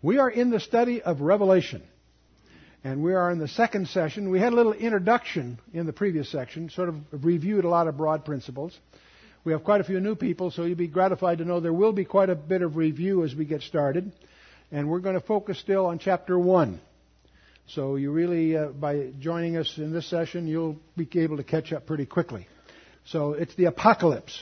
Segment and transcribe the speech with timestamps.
[0.00, 1.82] We are in the study of Revelation.
[2.84, 4.30] And we are in the second session.
[4.30, 7.96] We had a little introduction in the previous section, sort of reviewed a lot of
[7.96, 8.78] broad principles.
[9.44, 11.92] We have quite a few new people, so you'll be gratified to know there will
[11.92, 14.12] be quite a bit of review as we get started.
[14.70, 16.80] And we're going to focus still on chapter 1.
[17.66, 21.72] So you really, uh, by joining us in this session, you'll be able to catch
[21.72, 22.46] up pretty quickly.
[23.06, 24.40] So it's the apocalypse.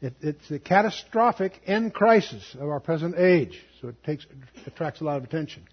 [0.00, 3.60] It, it's the catastrophic end crisis of our present age.
[3.80, 4.26] So it takes,
[4.66, 5.64] attracts a lot of attention.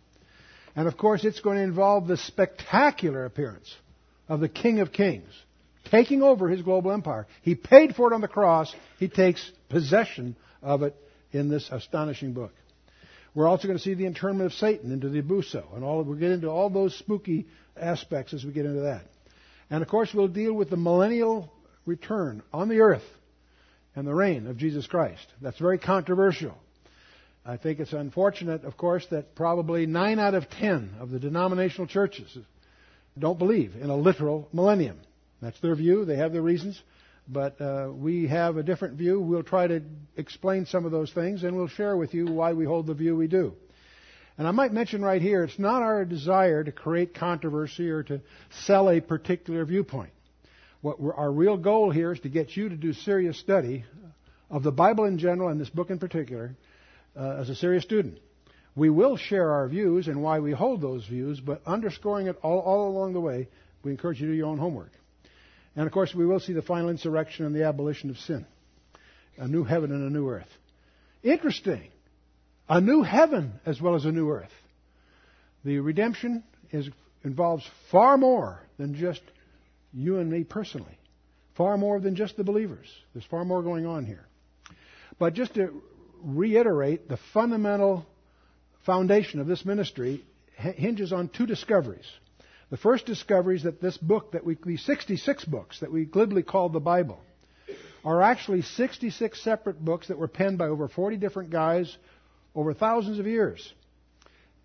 [0.76, 3.73] And of course, it's going to involve the spectacular appearance
[4.27, 5.31] of the King of Kings,
[5.86, 7.26] taking over his global empire.
[7.41, 8.73] He paid for it on the cross.
[9.00, 10.95] He takes possession of it
[11.31, 12.52] in this astonishing book.
[13.34, 16.17] We're also going to see the internment of Satan into the abussos, and all, we'll
[16.17, 17.45] get into all those spooky
[17.80, 19.03] aspects as we get into that.
[19.70, 21.52] And of course, we'll deal with the millennial
[21.86, 23.03] return on the earth
[23.98, 25.26] and the reign of Jesus Christ.
[25.42, 26.56] That's very controversial.
[27.44, 31.88] I think it's unfortunate, of course, that probably nine out of ten of the denominational
[31.88, 32.38] churches
[33.17, 35.00] don't believe in a literal millennium.
[35.42, 36.06] That's their view.
[36.06, 36.80] They have their reasons.
[37.28, 39.20] But uh, we have a different view.
[39.20, 39.81] We'll try to
[40.16, 43.16] explain some of those things, and we'll share with you why we hold the view
[43.16, 43.54] we do.
[44.38, 48.22] And I might mention right here, it's not our desire to create controversy or to
[48.66, 50.11] sell a particular viewpoint.
[50.81, 53.83] What our real goal here is to get you to do serious study
[54.50, 56.56] of the Bible in general and this book in particular
[57.16, 58.20] uh, as a serious student.
[58.75, 62.59] We will share our views and why we hold those views, but underscoring it all,
[62.59, 63.50] all along the way,
[63.83, 64.92] we encourage you to do your own homework.
[65.75, 68.45] And of course, we will see the final insurrection and the abolition of sin.
[69.38, 70.50] A new heaven and a new earth.
[71.23, 71.89] Interesting.
[72.70, 74.52] A new heaven as well as a new earth.
[75.66, 76.88] The redemption is,
[77.23, 79.22] involves far more than just
[79.98, 80.98] you and me personally.
[81.56, 82.88] Far more than just the believers.
[83.14, 84.26] There's far more going on here.
[85.17, 85.81] But just to
[86.22, 88.06] reiterate, the fundamental
[88.86, 90.23] foundation of this ministry
[90.56, 92.06] hinges on two discoveries.
[92.70, 96.44] The first discovery is that this book that we, these 66 books that we glibly
[96.44, 97.20] call the Bible,
[98.05, 101.95] are actually 66 separate books that were penned by over 40 different guys
[102.54, 103.73] over thousands of years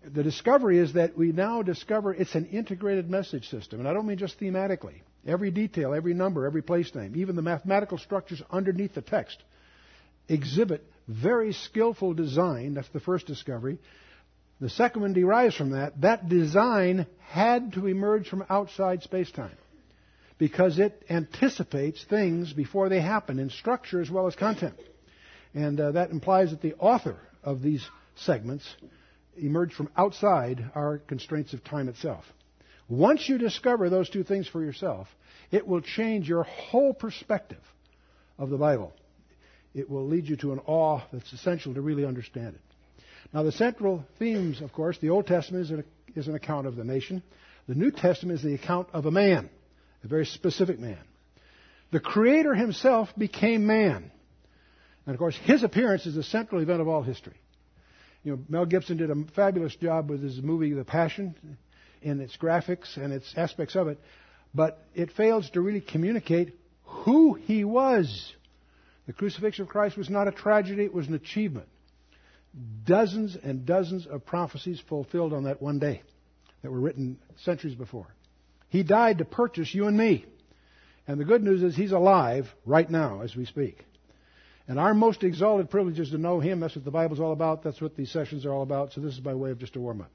[0.05, 3.79] the discovery is that we now discover it's an integrated message system.
[3.79, 5.01] And I don't mean just thematically.
[5.25, 9.37] Every detail, every number, every place name, even the mathematical structures underneath the text
[10.27, 12.73] exhibit very skillful design.
[12.73, 13.79] That's the first discovery.
[14.59, 15.99] The second one derives from that.
[16.01, 19.57] That design had to emerge from outside space-time
[20.37, 24.75] because it anticipates things before they happen in structure as well as content.
[25.53, 27.85] And uh, that implies that the author of these
[28.15, 28.65] segments
[29.37, 32.23] emerged from outside our constraints of time itself.
[32.89, 35.07] Once you discover those two things for yourself,
[35.51, 37.61] it will change your whole perspective
[38.37, 38.93] of the Bible.
[39.73, 42.61] It will lead you to an awe that's essential to really understand it.
[43.33, 45.83] Now, the central themes, of course, the Old Testament is an,
[46.15, 47.23] is an account of the nation.
[47.67, 49.49] The New Testament is the account of a man,
[50.03, 50.99] a very specific man.
[51.91, 54.11] The Creator himself became man.
[55.05, 57.35] And of course, his appearance is the central event of all history.
[58.23, 61.35] You know, Mel Gibson did a fabulous job with his movie The Passion
[62.03, 63.99] in its graphics and its aspects of it,
[64.53, 66.53] but it fails to really communicate
[66.83, 68.31] who he was.
[69.07, 71.67] The crucifixion of Christ was not a tragedy, it was an achievement.
[72.85, 76.03] Dozens and dozens of prophecies fulfilled on that one day
[76.61, 78.07] that were written centuries before.
[78.69, 80.25] He died to purchase you and me.
[81.07, 83.83] And the good news is he's alive right now as we speak.
[84.67, 86.61] And our most exalted privilege is to know Him.
[86.61, 87.63] That's what the Bible's all about.
[87.63, 88.93] That's what these sessions are all about.
[88.93, 90.11] So this is by way of just a warm up.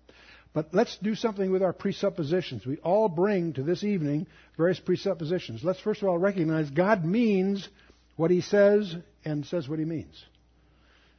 [0.53, 2.67] But let's do something with our presuppositions.
[2.67, 4.27] We all bring to this evening
[4.57, 5.63] various presuppositions.
[5.63, 7.69] Let's first of all recognize God means
[8.17, 8.95] what He says
[9.25, 10.25] and says what He means.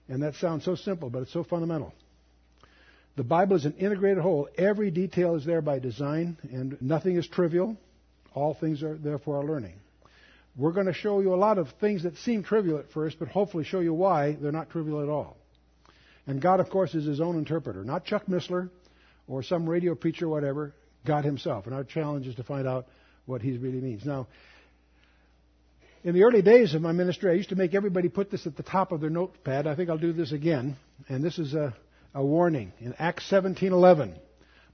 [0.07, 1.93] And that sounds so simple, but it's so fundamental.
[3.15, 4.49] The Bible is an integrated whole.
[4.57, 7.77] Every detail is there by design, and nothing is trivial.
[8.33, 9.73] All things are there for our learning.
[10.57, 13.27] We're going to show you a lot of things that seem trivial at first, but
[13.27, 15.37] hopefully show you why they're not trivial at all.
[16.27, 18.69] And God, of course, is his own interpreter, not Chuck Missler
[19.29, 20.73] or some radio preacher whatever,
[21.05, 21.65] God himself.
[21.65, 22.87] And our challenge is to find out
[23.25, 24.03] what he really means.
[24.05, 24.27] Now,
[26.03, 28.57] in the early days of my ministry, I used to make everybody put this at
[28.57, 29.67] the top of their notepad.
[29.67, 30.77] I think I'll do this again.
[31.07, 31.73] And this is a,
[32.13, 32.73] a warning.
[32.79, 34.17] In Acts 17:11,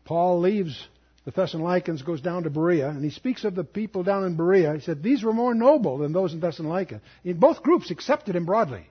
[0.06, 0.88] Paul leaves
[1.26, 4.76] the Thessalonians goes down to Berea, and he speaks of the people down in Berea.
[4.76, 7.02] He said, These were more noble than those in Thessalonica.
[7.24, 8.88] In both groups accepted him broadly.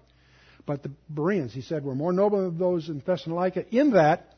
[0.66, 4.33] But the Bereans, he said, were more noble than those in Thessalonica in that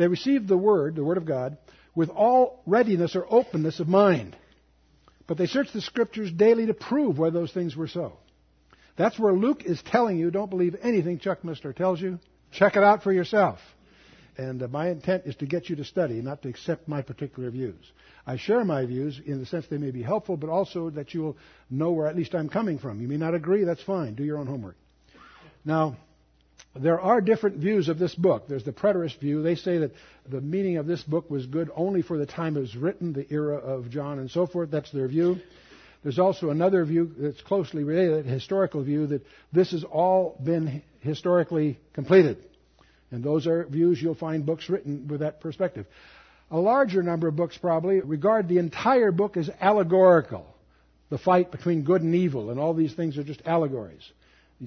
[0.00, 1.58] they received the word, the word of God,
[1.94, 4.34] with all readiness or openness of mind.
[5.26, 8.14] But they searched the scriptures daily to prove whether those things were so.
[8.96, 12.18] That's where Luke is telling you don't believe anything Chuck Missler tells you.
[12.50, 13.58] Check it out for yourself.
[14.38, 17.50] And uh, my intent is to get you to study, not to accept my particular
[17.50, 17.92] views.
[18.26, 21.36] I share my views in the sense they may be helpful, but also that you'll
[21.68, 23.02] know where at least I'm coming from.
[23.02, 24.14] You may not agree, that's fine.
[24.14, 24.76] Do your own homework.
[25.62, 25.98] Now,
[26.76, 28.44] there are different views of this book.
[28.48, 29.42] There's the preterist view.
[29.42, 29.92] They say that
[30.28, 33.26] the meaning of this book was good only for the time it was written, the
[33.32, 34.70] era of John and so forth.
[34.70, 35.38] That's their view.
[36.02, 40.82] There's also another view that's closely related, a historical view, that this has all been
[41.00, 42.38] historically completed.
[43.10, 45.86] And those are views you'll find books written with that perspective.
[46.52, 50.46] A larger number of books probably regard the entire book as allegorical.
[51.10, 54.08] The fight between good and evil, and all these things are just allegories.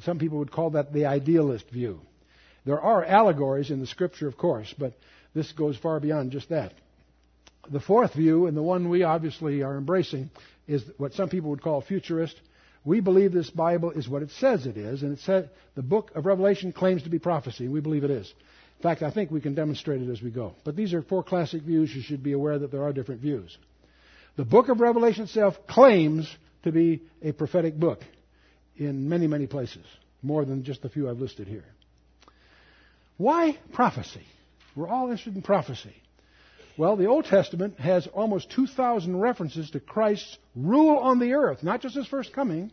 [0.02, 2.02] Some people would call that the idealist view.
[2.66, 4.94] There are allegories in the scripture, of course, but
[5.34, 6.74] this goes far beyond just that.
[7.70, 10.30] The fourth view, and the one we obviously are embracing,
[10.68, 12.36] is what some people would call futurist.
[12.86, 16.12] We believe this Bible is what it says it is, and it said the book
[16.16, 18.34] of Revelation claims to be prophecy, and we believe it is.
[18.80, 20.54] In fact, I think we can demonstrate it as we go.
[20.66, 21.94] But these are four classic views.
[21.96, 23.58] You should be aware that there are different views.
[24.36, 26.30] The book of Revelation itself claims
[26.64, 28.02] to be a prophetic book
[28.78, 29.86] in many, many places,
[30.22, 31.66] more than just the few I've listed here.
[33.18, 34.26] Why prophecy?
[34.76, 35.96] We're all interested in prophecy.
[36.78, 41.82] Well, the Old Testament has almost 2,000 references to Christ's rule on the earth, not
[41.82, 42.72] just his first coming.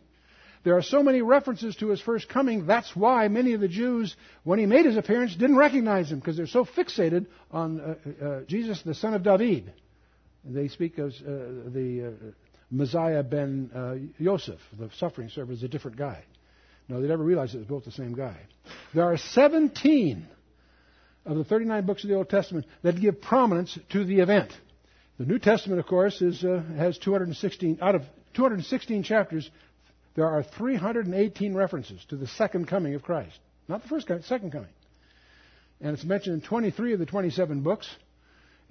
[0.63, 4.15] There are so many references to his first coming, that's why many of the Jews,
[4.43, 8.41] when he made his appearance, didn't recognize him, because they're so fixated on uh, uh,
[8.41, 9.71] Jesus, the son of David.
[10.43, 12.31] They speak of uh, the uh,
[12.71, 16.23] Messiah ben uh, Yosef, the suffering servant, is a different guy.
[16.87, 18.37] No, they never realized it was both the same guy.
[18.93, 20.25] There are 17
[21.25, 24.51] of the 39 books of the Old Testament that give prominence to the event.
[25.19, 28.03] The New Testament, of course, is, uh, has 216, out of
[28.33, 29.49] 216 chapters,
[30.15, 33.37] there are 318 references to the second coming of Christ.
[33.67, 34.69] Not the first coming, second coming.
[35.79, 37.89] And it's mentioned in 23 of the 27 books.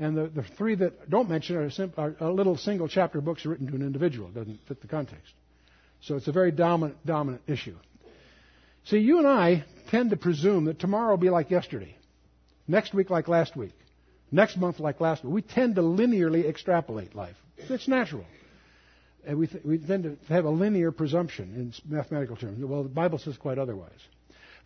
[0.00, 3.66] And the, the three that don't mention are, sim- are, little single chapter books written
[3.66, 4.28] to an individual.
[4.28, 5.32] It doesn't fit the context.
[6.00, 7.76] So it's a very dominant, dominant issue.
[8.86, 11.94] See, you and I tend to presume that tomorrow will be like yesterday,
[12.66, 13.74] next week like last week,
[14.32, 15.34] next month like last week.
[15.34, 17.36] We tend to linearly extrapolate life.
[17.58, 18.24] It's natural.
[19.26, 22.64] And we, th- we tend to have a linear presumption in mathematical terms.
[22.64, 24.00] Well, the Bible says quite otherwise.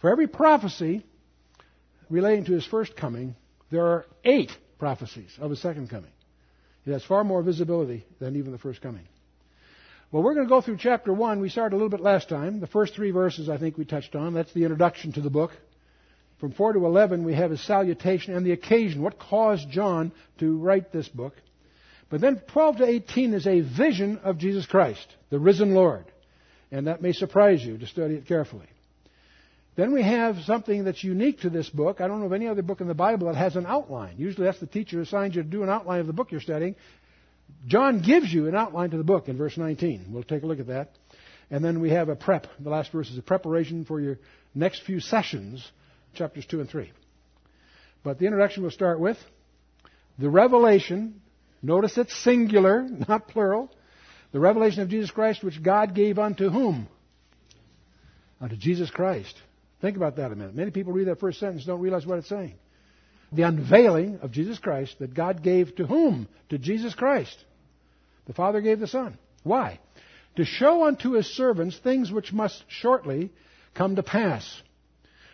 [0.00, 1.04] For every prophecy
[2.08, 3.34] relating to his first coming,
[3.72, 6.10] there are eight prophecies of his second coming.
[6.86, 9.06] It has far more visibility than even the first coming.
[10.12, 11.40] Well, we're going to go through chapter 1.
[11.40, 12.60] We started a little bit last time.
[12.60, 14.34] The first three verses I think we touched on.
[14.34, 15.50] That's the introduction to the book.
[16.38, 19.02] From 4 to 11, we have his salutation and the occasion.
[19.02, 21.34] What caused John to write this book?
[22.10, 26.04] But then 12 to 18 is a vision of Jesus Christ, the risen Lord.
[26.70, 28.66] And that may surprise you to study it carefully.
[29.76, 32.00] Then we have something that's unique to this book.
[32.00, 34.14] I don't know of any other book in the Bible that has an outline.
[34.18, 36.76] Usually that's the teacher assigns you to do an outline of the book you're studying.
[37.66, 40.06] John gives you an outline to the book in verse 19.
[40.10, 40.90] We'll take a look at that.
[41.50, 42.46] And then we have a prep.
[42.60, 44.18] The last verse is a preparation for your
[44.54, 45.66] next few sessions,
[46.14, 46.92] chapters 2 and 3.
[48.02, 49.18] But the introduction we'll start with
[50.18, 51.20] the revelation.
[51.62, 53.70] Notice it's singular, not plural.
[54.32, 56.88] The revelation of Jesus Christ, which God gave unto whom?
[58.40, 59.34] Unto Jesus Christ.
[59.84, 60.54] Think about that a minute.
[60.54, 62.54] Many people read that first sentence don't realize what it's saying.
[63.32, 66.26] The unveiling of Jesus Christ that God gave to whom?
[66.48, 67.36] To Jesus Christ.
[68.26, 69.18] The Father gave the Son.
[69.42, 69.80] Why?
[70.36, 73.30] To show unto his servants things which must shortly
[73.74, 74.62] come to pass.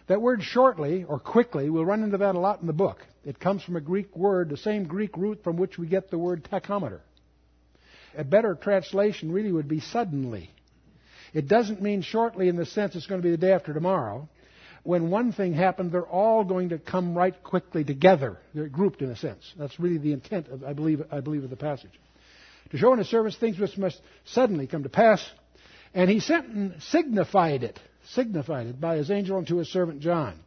[0.09, 3.07] That word shortly or quickly, we'll run into that a lot in the book.
[3.25, 6.19] It comes from a Greek word, the same Greek root from which we get the
[6.19, 7.03] word tachometer.
[8.19, 10.51] A better translation really would be suddenly.
[11.33, 14.29] It doesn't mean shortly in the sense it's going to be the day after tomorrow
[14.83, 18.39] when one thing happened, they're all going to come right quickly together.
[18.55, 19.53] They're grouped in a sense.
[19.59, 21.91] That's really the intent, of, I believe, I believe, of the passage.
[22.71, 25.25] To show in his service things which must suddenly come to pass.
[25.93, 27.79] And he sent and signified it,
[28.11, 30.39] signified it by his angel unto his servant John.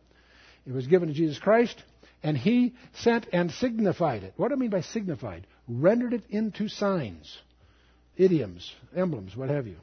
[0.65, 1.83] It was given to Jesus Christ,
[2.23, 4.33] and he sent and signified it.
[4.37, 5.45] What do I mean by signified?
[5.67, 7.37] Rendered it into signs,
[8.15, 9.75] idioms, emblems, what have you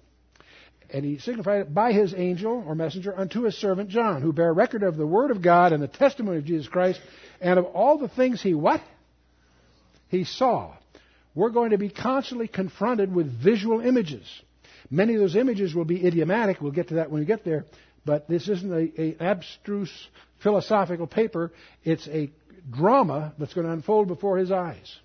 [0.93, 4.53] and he signified it by his angel or messenger unto his servant John, who bear
[4.53, 7.01] record of the word of God and the testimony of Jesus Christ,
[7.41, 8.81] and of all the things he what?
[10.09, 10.75] He saw.
[11.35, 14.27] We're going to be constantly confronted with visual images.
[14.91, 16.61] Many of those images will be idiomatic.
[16.61, 17.65] We'll get to that when we get there.
[18.05, 19.93] But this isn't an abstruse
[20.43, 21.53] philosophical paper.
[21.85, 22.31] It's a
[22.71, 24.99] drama that's going to unfold before his eyes.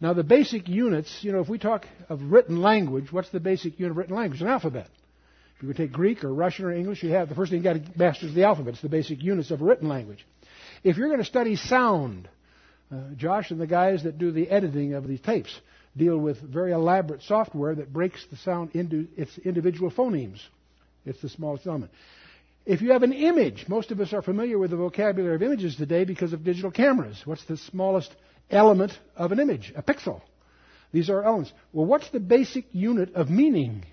[0.00, 3.78] Now, the basic units, you know, if we talk of written language, what's the basic
[3.80, 4.40] unit of written language?
[4.40, 4.88] An alphabet.
[5.56, 7.92] If you take Greek or Russian or English, you have the first thing you've got
[7.92, 8.74] to master is the alphabet.
[8.74, 10.24] It's the basic units of a written language.
[10.84, 12.28] If you're going to study sound,
[12.92, 15.52] uh, Josh and the guys that do the editing of these tapes
[15.96, 20.40] deal with very elaborate software that breaks the sound into its individual phonemes.
[21.04, 21.90] It's the smallest element.
[22.64, 25.74] If you have an image, most of us are familiar with the vocabulary of images
[25.74, 27.20] today because of digital cameras.
[27.24, 28.14] What's the smallest
[28.50, 29.72] element of an image?
[29.76, 30.22] A pixel.
[30.92, 31.52] These are elements.
[31.72, 33.84] Well, what's the basic unit of meaning?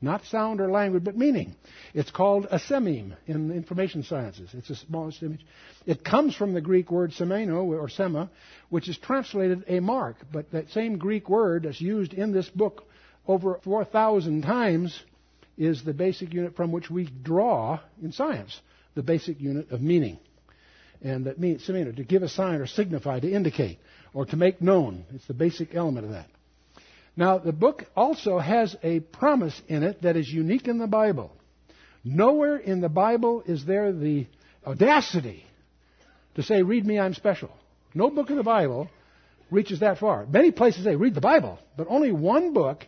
[0.00, 1.56] Not sound or language, but meaning.
[1.94, 4.50] It's called a sememe in information sciences.
[4.52, 5.44] It's the smallest image.
[5.86, 8.30] It comes from the Greek word semaino or sema,
[8.68, 10.16] which is translated a mark.
[10.30, 12.84] But that same Greek word that's used in this book
[13.26, 15.02] over 4,000 times
[15.56, 18.60] is the basic unit from which we draw in science
[18.94, 20.18] the basic unit of meaning.
[21.02, 23.78] And that means to give a sign or signify, to indicate,
[24.14, 25.04] or to make known.
[25.14, 26.28] It's the basic element of that.
[27.16, 31.32] Now, the book also has a promise in it that is unique in the Bible.
[32.04, 34.26] Nowhere in the Bible is there the
[34.66, 35.44] audacity
[36.34, 37.50] to say, Read me, I'm special.
[37.94, 38.88] No book in the Bible
[39.50, 40.26] reaches that far.
[40.26, 42.86] Many places say, Read the Bible, but only one book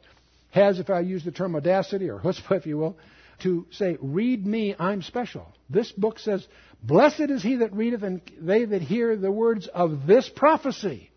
[0.50, 2.96] has, if I use the term audacity or chutzpah, if you will,
[3.40, 5.46] to say, Read me, I'm special.
[5.70, 6.46] This book says,
[6.82, 11.10] Blessed is he that readeth, and they that hear the words of this prophecy.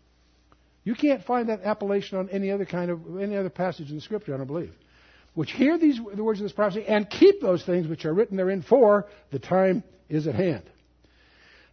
[0.84, 4.00] You can't find that appellation on any other kind of any other passage in the
[4.02, 4.72] Scripture, I don't believe.
[5.34, 8.36] Which hear these the words of this prophecy and keep those things which are written
[8.36, 10.64] therein, for the time is at hand.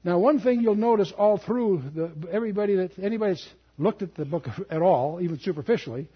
[0.03, 4.25] Now, one thing you'll notice all through the, everybody that anybody that's looked at the
[4.25, 6.08] book at all, even superficially,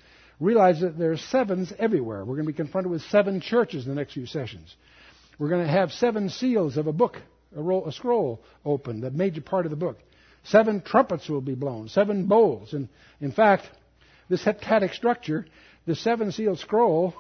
[0.43, 2.19] realize that there are sevens everywhere.
[2.19, 4.75] We're going to be confronted with seven churches in the next few sessions.
[5.39, 7.17] We're going to have seven seals of a book,
[7.55, 9.97] a, roll, a scroll open, the major part of the book.
[10.43, 12.73] Seven trumpets will be blown, seven bowls.
[12.73, 12.89] And
[13.21, 13.69] in fact,
[14.29, 15.45] this heptadic structure,
[15.85, 17.13] the seven sealed scroll,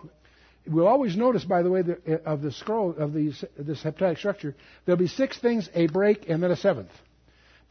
[0.67, 4.55] we'll always notice, by the way, the, eh, of the scroll of this heptadic structure,
[4.85, 6.91] there'll be six things, a break, and then a seventh.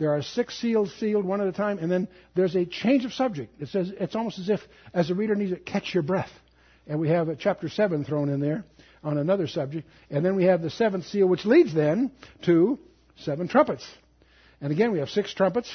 [0.02, 3.12] There are six seals sealed one at a time, and then there's a change of
[3.12, 3.62] subject.
[3.62, 4.58] It says it's almost as if,
[4.92, 6.32] as a reader needs to catch your breath.
[6.88, 8.64] And we have a chapter seven thrown in there
[9.04, 12.10] on another subject, and then we have the seventh seal, which leads then
[12.46, 12.80] to
[13.18, 13.86] seven trumpets.
[14.60, 15.72] And again, we have six trumpets,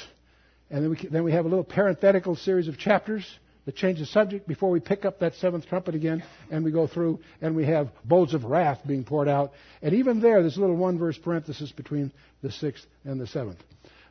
[0.68, 3.26] and then we, then we have a little parenthetical series of chapters
[3.64, 6.86] that change the subject before we pick up that seventh trumpet again, and we go
[6.86, 9.52] through, and we have bowls of wrath being poured out.
[9.80, 13.58] And even there, there's a little one verse parenthesis between the sixth and the seventh.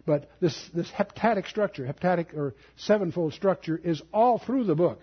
[0.08, 5.02] But this, this heptadic structure, heptadic or sevenfold structure, is all through the book.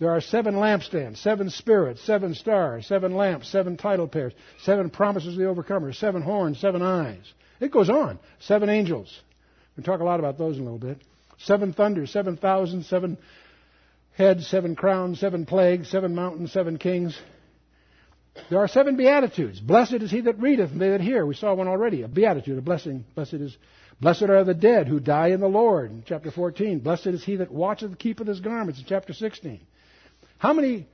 [0.00, 5.34] There are seven lampstands, seven spirits, seven stars, seven lamps, seven title pairs, seven promises
[5.34, 7.22] of the overcomer, seven horns, seven eyes.
[7.60, 8.18] It goes on.
[8.40, 9.16] Seven angels.
[9.76, 11.00] We'll talk a lot about those in a little bit.
[11.38, 13.18] Seven thunders, seven thousand, seven
[14.12, 17.16] heads, seven crowns, seven plagues, seven mountains, seven kings.
[18.50, 19.60] There are seven beatitudes.
[19.60, 21.24] Blessed is he that readeth and they that hear.
[21.24, 23.04] We saw one already, a beatitude, a blessing.
[23.14, 23.56] Blessed is
[24.00, 26.80] Blessed are the dead who die in the Lord, in chapter 14.
[26.80, 29.60] Blessed is he that watcheth the keep of his garments, in chapter 16.
[30.38, 30.86] How many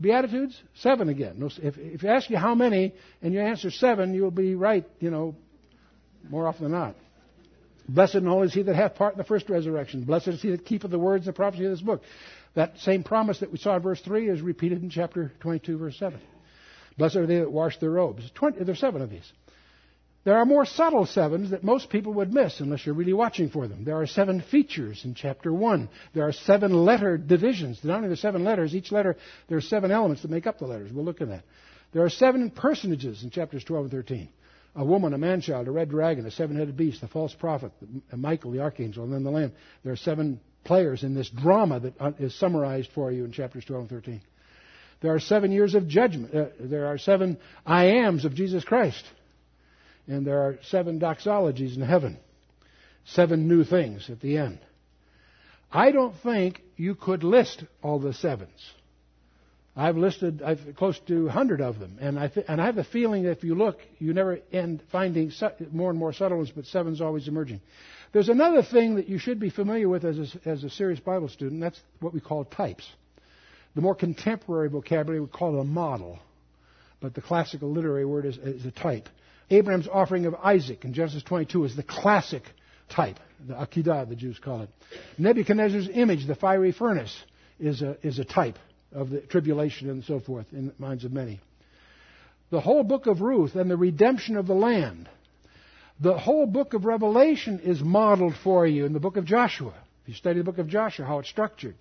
[0.00, 0.60] Beatitudes?
[0.76, 1.36] Seven again.
[1.62, 5.10] If, if you ask you how many and you answer seven, you'll be right, you
[5.10, 5.34] know,
[6.28, 6.96] more often than not.
[7.88, 10.04] Blessed and holy is he that hath part in the first resurrection.
[10.04, 12.02] Blessed is he that keepeth the words and the prophecy of this book.
[12.54, 15.98] That same promise that we saw in verse 3 is repeated in chapter 22, verse
[15.98, 16.20] 7.
[16.96, 18.30] Blessed are they that wash their robes.
[18.34, 19.30] 20, there are seven of these.
[20.24, 23.66] There are more subtle sevens that most people would miss unless you're really watching for
[23.66, 23.84] them.
[23.84, 25.88] There are seven features in chapter 1.
[26.14, 27.80] There are seven letter divisions.
[27.82, 29.16] Not only the seven letters, each letter,
[29.48, 30.92] there are seven elements that make up the letters.
[30.92, 31.42] We'll look at that.
[31.92, 34.28] There are seven personages in chapters 12 and 13.
[34.76, 37.72] A woman, a man-child, a red dragon, a seven-headed beast, the false prophet,
[38.16, 39.52] Michael, the archangel, and then the Lamb.
[39.82, 43.80] There are seven players in this drama that uh, summarized for you in chapters 12
[43.82, 44.20] and 13.
[45.02, 46.32] There are seven years of judgment.
[46.32, 49.04] Uh, there are seven I ams of Jesus Christ
[50.06, 52.18] and there are seven doxologies in heaven,
[53.04, 54.58] seven new things at the end.
[55.70, 58.72] I don't think you could list all the sevens.
[59.74, 62.84] I've listed I've close to 100 of them, and I, th- and I have a
[62.84, 66.52] feeling that if you look, you never end finding su- more and more subtle ones,
[66.54, 67.62] but seven's always emerging.
[68.12, 71.30] There's another thing that you should be familiar with as a, as a serious Bible
[71.30, 71.62] student.
[71.62, 72.86] That's what we call types.
[73.74, 76.18] The more contemporary vocabulary we call it a model,
[77.00, 79.08] but the classical literary word is, is a type.
[79.52, 82.42] Abraham's offering of Isaac in Genesis 22 is the classic
[82.88, 84.70] type, the Akedah, the Jews call it.
[85.18, 87.14] Nebuchadnezzar's image, the fiery furnace,
[87.60, 88.58] is a, is a type
[88.92, 91.40] of the tribulation and so forth in the minds of many.
[92.50, 95.08] The whole book of Ruth and the redemption of the land.
[96.00, 99.74] The whole book of Revelation is modeled for you in the book of Joshua.
[100.02, 101.76] If you study the book of Joshua, how it's structured.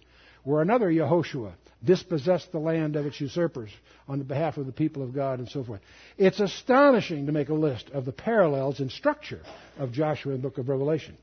[0.46, 3.72] Or another Yehoshua, dispossessed the land of its usurpers
[4.08, 5.82] on the behalf of the people of God and so forth.
[6.18, 9.42] It's astonishing to make a list of the parallels in structure
[9.78, 11.18] of Joshua and the book of Revelation.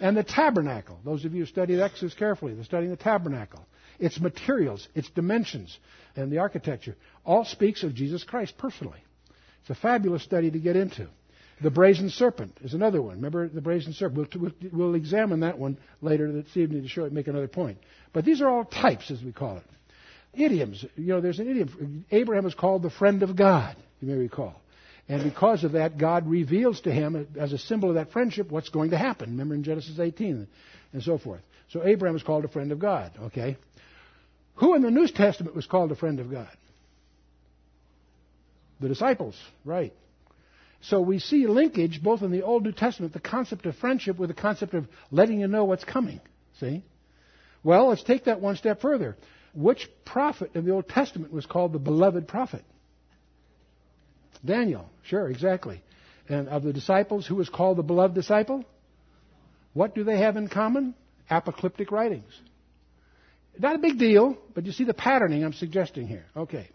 [0.00, 3.64] And the tabernacle, those of you who studied Exodus carefully, they're studying the tabernacle.
[3.98, 5.78] Its materials, its dimensions,
[6.16, 8.98] and the architecture all speaks of Jesus Christ personally.
[9.60, 11.08] It's a fabulous study to get into.
[11.62, 13.16] The brazen serpent is another one.
[13.16, 14.34] Remember the brazen serpent?
[14.34, 17.78] We'll, we'll, we'll examine that one later this evening to show it, make another point.
[18.12, 19.64] But these are all types, as we call it.
[20.34, 20.84] Idioms.
[20.96, 22.04] You know, there's an idiom.
[22.10, 24.54] Abraham is called the friend of God, you may recall.
[25.08, 28.68] And because of that, God reveals to him, as a symbol of that friendship, what's
[28.70, 29.30] going to happen.
[29.30, 30.46] Remember in Genesis 18
[30.92, 31.42] and so forth.
[31.68, 33.56] So Abraham is called a friend of God, okay?
[34.56, 36.50] Who in the New Testament was called a friend of God?
[38.80, 39.92] The disciples, right.
[40.82, 44.28] So we see linkage both in the Old New Testament, the concept of friendship with
[44.28, 46.20] the concept of letting you know what's coming.
[46.58, 46.82] See?
[47.62, 49.16] Well, let's take that one step further.
[49.54, 52.64] Which prophet in the Old Testament was called the beloved prophet?
[54.44, 54.88] Daniel.
[55.02, 55.82] Sure, exactly.
[56.28, 58.64] And of the disciples, who was called the beloved disciple?
[59.74, 60.94] What do they have in common?
[61.30, 62.32] Apocalyptic writings.
[63.58, 66.24] Not a big deal, but you see the patterning I'm suggesting here.
[66.36, 66.68] Okay.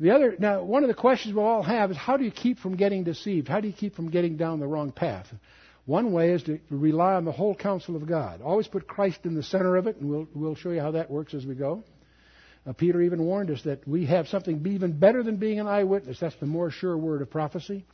[0.00, 2.58] The other, now, one of the questions we'll all have is how do you keep
[2.58, 3.48] from getting deceived?
[3.48, 5.26] How do you keep from getting down the wrong path?
[5.86, 8.40] One way is to rely on the whole counsel of God.
[8.40, 11.10] Always put Christ in the center of it, and we'll, we'll show you how that
[11.10, 11.84] works as we go.
[12.66, 16.18] Uh, Peter even warned us that we have something even better than being an eyewitness.
[16.20, 17.84] That's the more sure word of prophecy.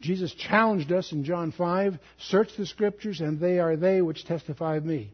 [0.00, 4.76] Jesus challenged us in John 5 search the scriptures, and they are they which testify
[4.76, 5.12] of me.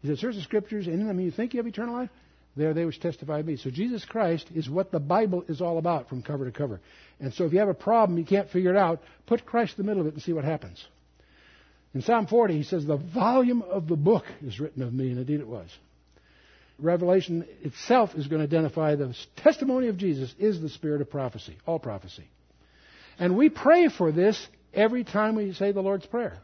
[0.00, 2.10] He said, Search the scriptures, and in them you think you have eternal life?
[2.56, 3.56] They are they which testify of me.
[3.56, 6.80] So Jesus Christ is what the Bible is all about from cover to cover.
[7.20, 9.84] And so if you have a problem, you can't figure it out, put Christ in
[9.84, 10.84] the middle of it and see what happens.
[11.94, 15.18] In Psalm 40, he says, The volume of the book is written of me, and
[15.18, 15.68] indeed it was.
[16.78, 21.56] Revelation itself is going to identify the testimony of Jesus is the spirit of prophecy,
[21.66, 22.24] all prophecy.
[23.16, 26.36] And we pray for this every time we say the Lord's Prayer.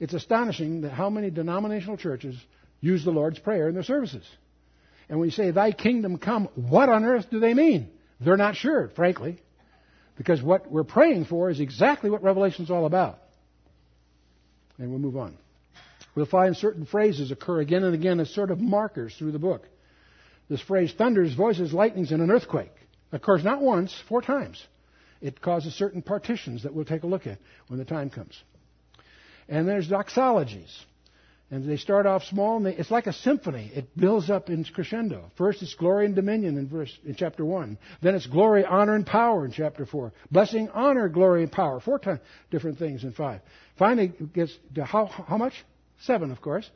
[0.00, 2.36] It's astonishing that how many denominational churches
[2.80, 4.24] use the Lord's Prayer in their services.
[5.08, 7.90] And when you say, Thy kingdom come, what on earth do they mean?
[8.20, 9.40] They're not sure, frankly.
[10.16, 13.20] Because what we're praying for is exactly what Revelation is all about.
[14.78, 15.36] And we'll move on.
[16.14, 19.68] We'll find certain phrases occur again and again as sort of markers through the book.
[20.48, 22.72] This phrase, thunders, voices, lightnings, and an earthquake,
[23.12, 24.62] occurs not once, four times.
[25.20, 28.40] It causes certain partitions that we'll take a look at when the time comes.
[29.48, 30.70] And there's doxologies.
[31.54, 33.70] And they start off small, and they, it's like a symphony.
[33.72, 35.30] It builds up in crescendo.
[35.36, 37.78] First, it's glory and dominion in verse in chapter one.
[38.02, 40.12] Then it's glory, honor, and power in chapter four.
[40.32, 41.78] Blessing, honor, glory, and power.
[41.78, 42.18] Four times
[42.50, 43.40] different things in five.
[43.78, 45.52] Finally, it gets to how how much?
[46.00, 46.68] Seven, of course.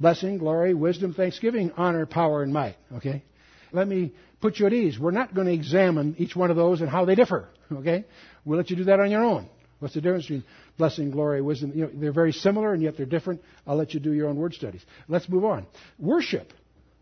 [0.00, 2.76] Blessing, glory, wisdom, thanksgiving, honor, power, and might.
[2.94, 3.24] Okay.
[3.70, 4.98] Let me put you at ease.
[4.98, 7.50] We're not going to examine each one of those and how they differ.
[7.70, 8.06] Okay.
[8.46, 9.50] We'll let you do that on your own.
[9.78, 10.44] What's the difference between
[10.78, 11.72] blessing, glory, wisdom?
[11.74, 13.42] You know, they're very similar and yet they're different.
[13.66, 14.84] I'll let you do your own word studies.
[15.08, 15.66] Let's move on.
[15.98, 16.52] Worship.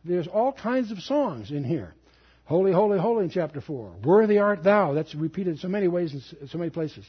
[0.04, 1.94] There's all kinds of songs in here.
[2.44, 3.92] Holy, holy, holy in chapter 4.
[4.04, 4.94] Worthy art thou.
[4.94, 7.08] That's repeated in so many ways in so many places.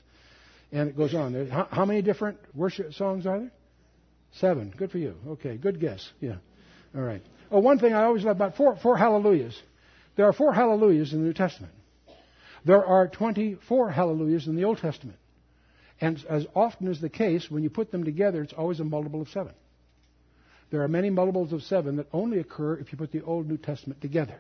[0.72, 1.48] And it goes on.
[1.48, 3.52] How, how many different worship songs are there?
[4.34, 4.74] Seven.
[4.76, 5.16] Good for you.
[5.28, 6.08] Okay, good guess.
[6.20, 6.36] Yeah.
[6.96, 7.22] All right.
[7.52, 9.60] Oh, one thing I always love about four, four hallelujahs.
[10.16, 11.74] There are four hallelujahs in the New Testament.
[12.64, 15.18] There are 24 hallelujahs in the Old Testament.
[16.02, 19.22] And as often is the case, when you put them together, it's always a multiple
[19.22, 19.54] of seven.
[20.72, 23.58] There are many multiples of seven that only occur if you put the Old New
[23.58, 24.40] Testament together.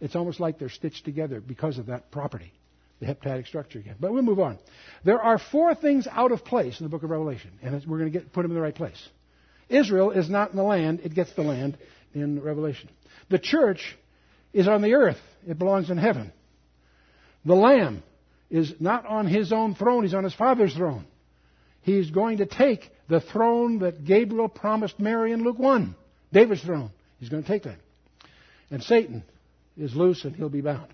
[0.00, 2.52] It's almost like they're stitched together because of that property,
[3.00, 3.96] the heptadic structure again.
[3.98, 4.58] But we'll move on.
[5.04, 8.12] There are four things out of place in the book of Revelation, and we're going
[8.12, 9.08] to get, put them in the right place.
[9.68, 11.78] Israel is not in the land, it gets the land
[12.12, 12.90] in Revelation.
[13.30, 13.96] The church
[14.52, 16.32] is on the earth, it belongs in heaven.
[17.44, 18.02] The Lamb
[18.50, 21.06] is not on his own throne, he's on his Father's throne.
[21.82, 25.94] He's going to take the throne that Gabriel promised Mary in Luke 1,
[26.32, 26.90] David's throne.
[27.18, 27.78] He's going to take that.
[28.70, 29.24] And Satan
[29.76, 30.92] is loose and he'll be bound.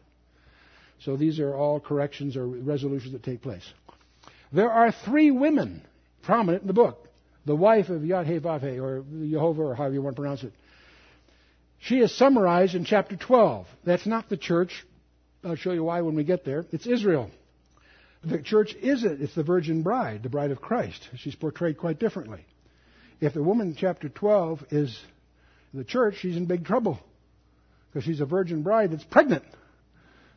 [1.00, 3.64] So these are all corrections or resolutions that take place.
[4.52, 5.82] There are three women
[6.22, 7.08] prominent in the book.
[7.44, 10.52] The wife of Yahweh or Jehovah, or however you want to pronounce it.
[11.78, 13.66] She is summarized in chapter 12.
[13.84, 14.84] That's not the church.
[15.44, 16.64] I'll show you why when we get there.
[16.72, 17.30] It's Israel.
[18.26, 19.20] The church is it.
[19.20, 21.08] It's the virgin bride, the bride of Christ.
[21.16, 22.44] She's portrayed quite differently.
[23.20, 24.98] If the woman in chapter 12 is
[25.72, 26.98] the church, she's in big trouble
[27.88, 29.44] because she's a virgin bride that's pregnant.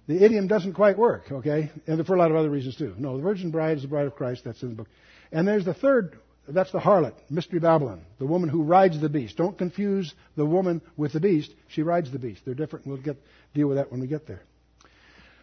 [0.07, 1.71] The idiom doesn't quite work, okay?
[1.87, 2.93] And for a lot of other reasons too.
[2.97, 4.43] No, the virgin bride is the bride of Christ.
[4.45, 4.87] That's in the book.
[5.31, 9.37] And there's the third that's the harlot, Mystery Babylon, the woman who rides the beast.
[9.37, 11.51] Don't confuse the woman with the beast.
[11.67, 12.41] She rides the beast.
[12.43, 12.87] They're different.
[12.87, 13.17] We'll get,
[13.53, 14.41] deal with that when we get there.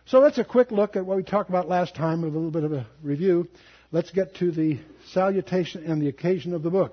[0.07, 2.63] So that's a quick look at what we talked about last time, a little bit
[2.63, 3.49] of a review.
[3.91, 6.93] Let's get to the salutation and the occasion of the book.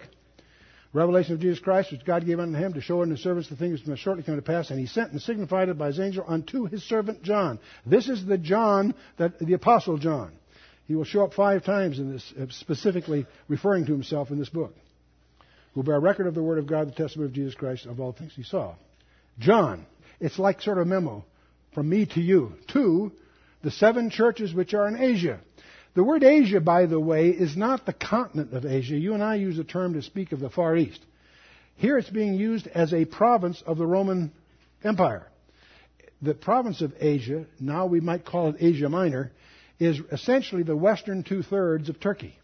[0.93, 3.55] Revelation of Jesus Christ, which God gave unto him to show in his servants the
[3.55, 5.99] things which must shortly come to pass, and he sent and signified it by his
[5.99, 7.59] angel unto his servant John.
[7.85, 10.31] This is the John that the apostle John.
[10.87, 14.49] He will show up five times in this, uh, specifically referring to himself in this
[14.49, 14.73] book.
[15.75, 18.11] Who bear record of the word of God, the testimony of Jesus Christ, of all
[18.11, 18.73] things he saw.
[19.37, 19.85] John.
[20.19, 21.25] It's like sort of a memo
[21.73, 22.53] from me to you.
[22.69, 23.11] To
[23.63, 25.39] the seven churches which are in Asia.
[25.95, 28.97] The word Asia, by the way, is not the continent of Asia.
[28.97, 30.99] You and I use the term to speak of the Far East.
[31.75, 34.31] Here it's being used as a province of the Roman
[34.83, 35.27] Empire.
[36.21, 39.31] The province of Asia, now we might call it Asia Minor,
[39.79, 42.37] is essentially the western two thirds of Turkey.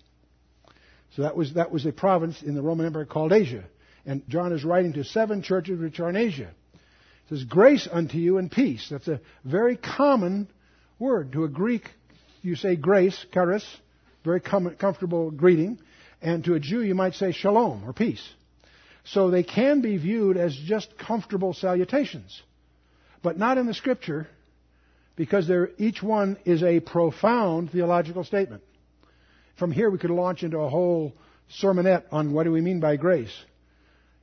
[1.16, 3.64] So that was, that was a province in the Roman Empire called Asia.
[4.06, 6.52] And John is writing to seven churches which are in Asia.
[7.30, 8.88] Says, Grace unto you and peace.
[8.90, 10.48] That's a very common
[11.00, 11.32] word.
[11.34, 11.90] To a Greek
[12.42, 13.66] you say grace, charis,
[14.24, 15.80] very com- comfortable greeting.
[16.22, 18.28] And to a Jew, you might say shalom or peace.
[19.06, 22.42] So they can be viewed as just comfortable salutations,
[23.24, 24.28] but not in the scripture
[25.16, 28.64] because each one is a profound theological statement.
[29.58, 31.14] From here, we could launch into a whole
[31.62, 33.34] sermonette on what do we mean by grace.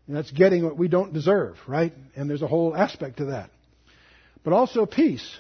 [0.07, 1.92] And that's getting what we don't deserve, right?
[2.14, 3.51] And there's a whole aspect to that.
[4.45, 5.38] But also peace.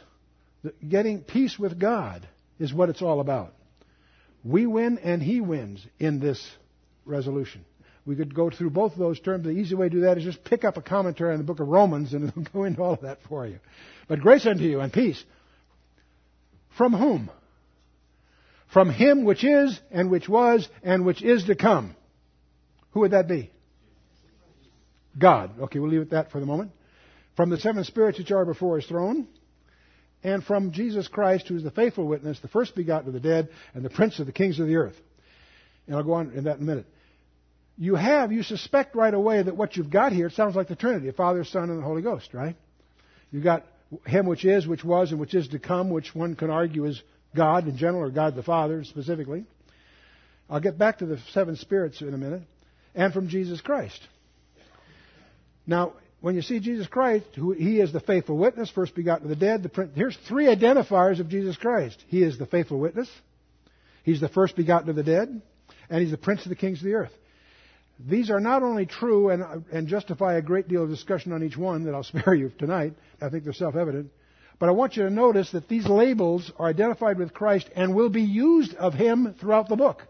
[0.86, 2.26] Getting peace with God
[2.58, 3.54] is what it's all about.
[4.44, 6.44] We win and He wins in this
[7.04, 7.64] resolution.
[8.04, 9.44] We could go through both of those terms.
[9.44, 11.60] The easy way to do that is just pick up a commentary on the book
[11.60, 13.58] of Romans and it'll go into all of that for you.
[14.08, 15.22] But grace unto you and peace.
[16.76, 17.30] From whom?
[18.72, 21.94] From Him which is and which was and which is to come.
[22.92, 23.50] Who would that be?
[25.18, 25.58] God.
[25.60, 26.72] Okay, we'll leave it at that for the moment.
[27.36, 29.28] From the seven spirits which are before His throne
[30.22, 33.48] and from Jesus Christ, who is the faithful witness, the first begotten of the dead,
[33.74, 34.96] and the prince of the kings of the earth.
[35.86, 36.86] And I'll go on in that in a minute.
[37.78, 40.76] You have, you suspect right away that what you've got here, it sounds like the
[40.76, 42.56] Trinity, the Father, Son, and the Holy Ghost, right?
[43.30, 43.66] You've got
[44.06, 47.00] Him which is, which was, and which is to come, which one can argue is
[47.36, 49.44] God in general, or God the Father specifically.
[50.48, 52.42] I'll get back to the seven spirits in a minute.
[52.94, 54.00] And from Jesus Christ.
[55.66, 59.30] Now, when you see Jesus Christ, who he is the faithful witness, first begotten of
[59.30, 59.62] the dead.
[59.62, 62.02] The, here's three identifiers of Jesus Christ.
[62.08, 63.08] He is the faithful witness.
[64.02, 65.42] He's the first begotten of the dead,
[65.90, 67.12] and he's the prince of the kings of the earth.
[67.98, 71.56] These are not only true and, and justify a great deal of discussion on each
[71.56, 72.94] one that I'll spare you tonight.
[73.20, 74.10] I think they're self-evident.
[74.58, 78.08] But I want you to notice that these labels are identified with Christ and will
[78.08, 80.02] be used of him throughout the book.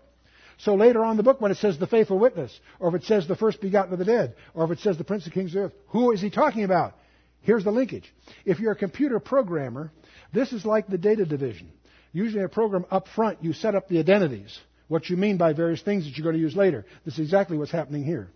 [0.58, 3.04] So later on in the book, when it says the faithful witness, or if it
[3.04, 5.54] says the first begotten of the dead, or if it says the prince of kings
[5.54, 6.94] of earth, who is he talking about?
[7.42, 8.12] Here's the linkage.
[8.44, 9.92] If you're a computer programmer,
[10.32, 11.70] this is like the data division.
[12.12, 15.52] Usually in a program up front, you set up the identities, what you mean by
[15.52, 16.86] various things that you're going to use later.
[17.04, 18.28] This is exactly what's happening here.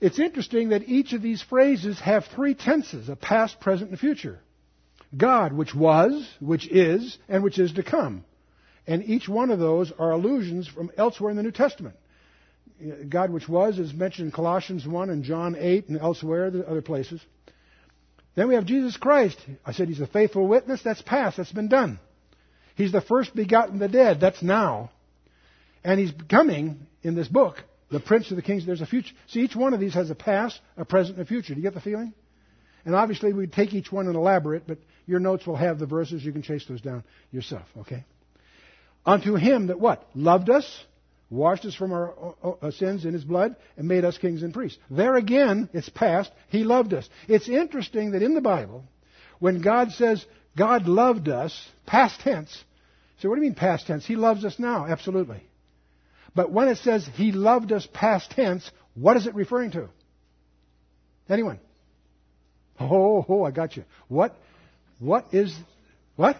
[0.00, 4.38] It's interesting that each of these phrases have three tenses, a past, present, and future.
[5.16, 8.24] God, which was, which is, and which is to come.
[8.90, 11.94] And each one of those are allusions from elsewhere in the New Testament.
[13.08, 17.20] God which was is mentioned in Colossians 1 and John 8 and elsewhere, other places.
[18.34, 19.38] Then we have Jesus Christ.
[19.64, 20.82] I said he's a faithful witness.
[20.82, 21.36] That's past.
[21.36, 22.00] That's been done.
[22.74, 24.18] He's the first begotten of the dead.
[24.18, 24.90] That's now.
[25.84, 28.66] And he's coming in this book, the Prince of the Kings.
[28.66, 29.14] There's a future.
[29.28, 31.54] See, each one of these has a past, a present, and a future.
[31.54, 32.12] Do you get the feeling?
[32.84, 36.24] And obviously, we take each one and elaborate, but your notes will have the verses.
[36.24, 38.04] You can chase those down yourself, okay?
[39.04, 40.06] Unto him that what?
[40.14, 40.84] Loved us,
[41.30, 44.52] washed us from our uh, uh, sins in his blood, and made us kings and
[44.52, 44.78] priests.
[44.90, 46.30] There again, it's past.
[46.48, 47.08] He loved us.
[47.28, 48.84] It's interesting that in the Bible,
[49.38, 50.24] when God says
[50.56, 52.64] God loved us, past tense,
[53.20, 54.06] so what do you mean past tense?
[54.06, 55.42] He loves us now, absolutely.
[56.34, 59.88] But when it says he loved us past tense, what is it referring to?
[61.28, 61.60] Anyone?
[62.78, 63.84] Oh, oh, I got you.
[64.08, 64.34] What?
[64.98, 65.54] What is?
[66.16, 66.36] What?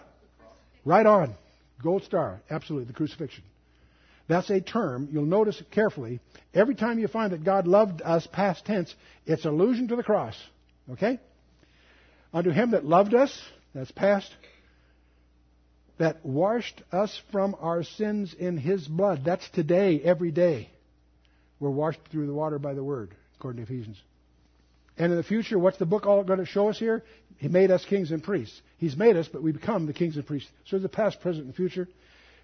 [0.83, 1.35] Right on.
[1.81, 3.43] Gold star, absolutely, the crucifixion.
[4.27, 6.19] That's a term, you'll notice carefully.
[6.53, 8.93] Every time you find that God loved us, past tense,
[9.25, 10.35] it's allusion to the cross.
[10.91, 11.19] Okay?
[12.33, 13.37] Unto him that loved us,
[13.73, 14.29] that's past,
[15.97, 19.23] that washed us from our sins in his blood.
[19.25, 20.69] That's today, every day.
[21.59, 24.01] We're washed through the water by the word, according to Ephesians.
[25.01, 27.03] And in the future, what's the book all going to show us here?
[27.37, 28.61] He made us kings and priests.
[28.77, 30.47] He's made us, but we become the kings and priests.
[30.65, 31.87] So the past, present, and future.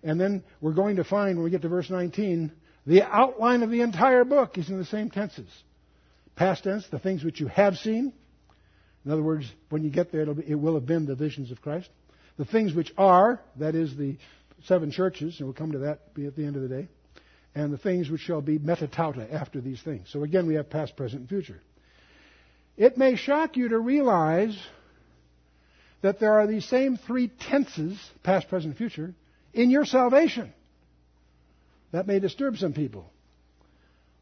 [0.01, 2.51] And then we're going to find, when we get to verse 19,
[2.87, 5.51] The outline of the entire book is in the same tenses.
[6.35, 8.11] Past tense, the things which you have seen.
[9.05, 11.61] In other words, when you get there, be, it will have been the visions of
[11.61, 11.89] Christ.
[12.37, 14.17] The things which are, that is the
[14.63, 16.87] seven churches, and we'll come to that at the end of the day.
[17.53, 20.07] And the things which shall be meta tauta after these things.
[20.11, 21.61] So again, we have past, present, and future.
[22.77, 24.57] It may shock you to realize
[26.01, 29.13] that there are these same three tenses, past, present, future,
[29.53, 30.53] in your salvation.
[31.91, 33.11] That may disturb some people.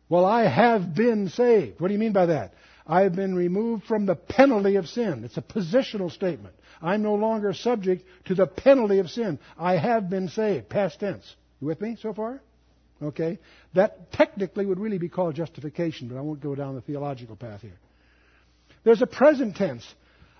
[0.07, 1.81] Well, I have been saved.
[1.81, 2.53] What do you mean by that?
[2.87, 5.23] I have been removed from the penalty of sin.
[5.23, 6.55] It's a positional statement.
[6.81, 9.39] I'm no longer subject to the penalty of sin.
[9.57, 10.69] I have been saved.
[10.69, 11.35] Past tense.
[11.59, 12.39] You with me so far?
[13.01, 13.39] Okay.
[13.73, 17.61] That technically would really be called justification, but I won't go down the theological path
[17.61, 17.79] here.
[18.85, 19.85] There's a present tense.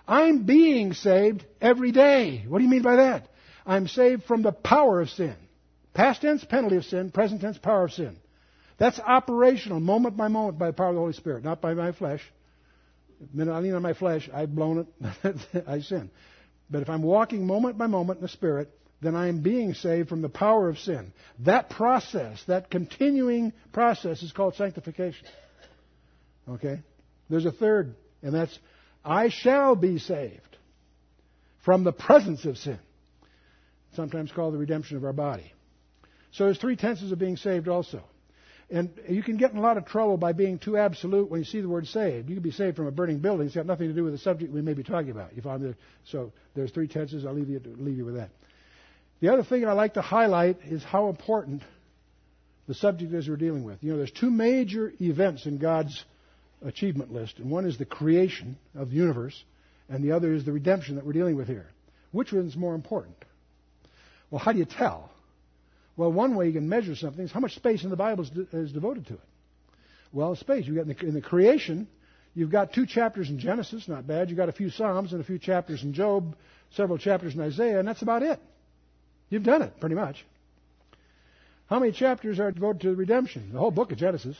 [0.08, 2.44] I'm being saved every day.
[2.48, 3.28] What do you mean by that?
[3.66, 5.34] I'm saved from the power of sin.
[5.92, 7.10] Past tense, penalty of sin.
[7.10, 8.16] Present tense, power of sin.
[8.78, 11.92] That's operational, moment by moment, by the power of the Holy Spirit, not by my
[11.92, 12.22] flesh.
[13.20, 16.10] The minute I lean on my flesh, I've blown it, I sin.
[16.70, 20.08] But if I'm walking moment by moment in the Spirit, then I am being saved
[20.08, 21.12] from the power of sin.
[21.40, 25.26] That process, that continuing process, is called sanctification.
[26.48, 26.80] Okay?
[27.28, 27.94] There's a third,
[28.26, 28.58] and that's
[29.04, 30.42] I shall be saved
[31.64, 32.78] from the presence of sin.
[33.94, 35.52] Sometimes called the redemption of our body.
[36.32, 38.02] So there's three tenses of being saved also.
[38.68, 41.44] And you can get in a lot of trouble by being too absolute when you
[41.44, 42.28] see the word saved.
[42.28, 43.46] You can be saved from a burning building.
[43.46, 45.30] It's got nothing to do with the subject we may be talking about.
[45.60, 47.24] There, so there's three tenses.
[47.24, 48.30] I'll leave you, leave you with that.
[49.20, 51.62] The other thing I like to highlight is how important
[52.66, 53.84] the subject is we're dealing with.
[53.84, 56.04] You know, there's two major events in God's
[56.64, 59.44] achievement list, and one is the creation of the universe,
[59.88, 61.66] and the other is the redemption that we're dealing with here.
[62.12, 63.16] Which one's more important?
[64.30, 65.10] Well, how do you tell?
[65.96, 68.30] Well, one way you can measure something is how much space in the Bible is,
[68.30, 69.20] de- is devoted to it.
[70.12, 70.66] Well, space.
[70.66, 71.88] You've got in the, in the creation,
[72.34, 74.28] you've got two chapters in Genesis, not bad.
[74.28, 76.36] You've got a few Psalms and a few chapters in Job,
[76.72, 78.40] several chapters in Isaiah, and that's about it.
[79.30, 80.24] You've done it, pretty much.
[81.68, 83.50] How many chapters are devoted to the redemption?
[83.52, 84.36] The whole book of Genesis,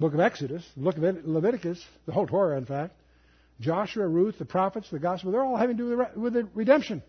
[0.00, 2.94] book of Exodus, the book of Leviticus, the whole Torah, in fact,
[3.60, 6.48] Joshua, Ruth, the prophets, the gospel, they're all having to do with the, with the
[6.54, 7.02] redemption.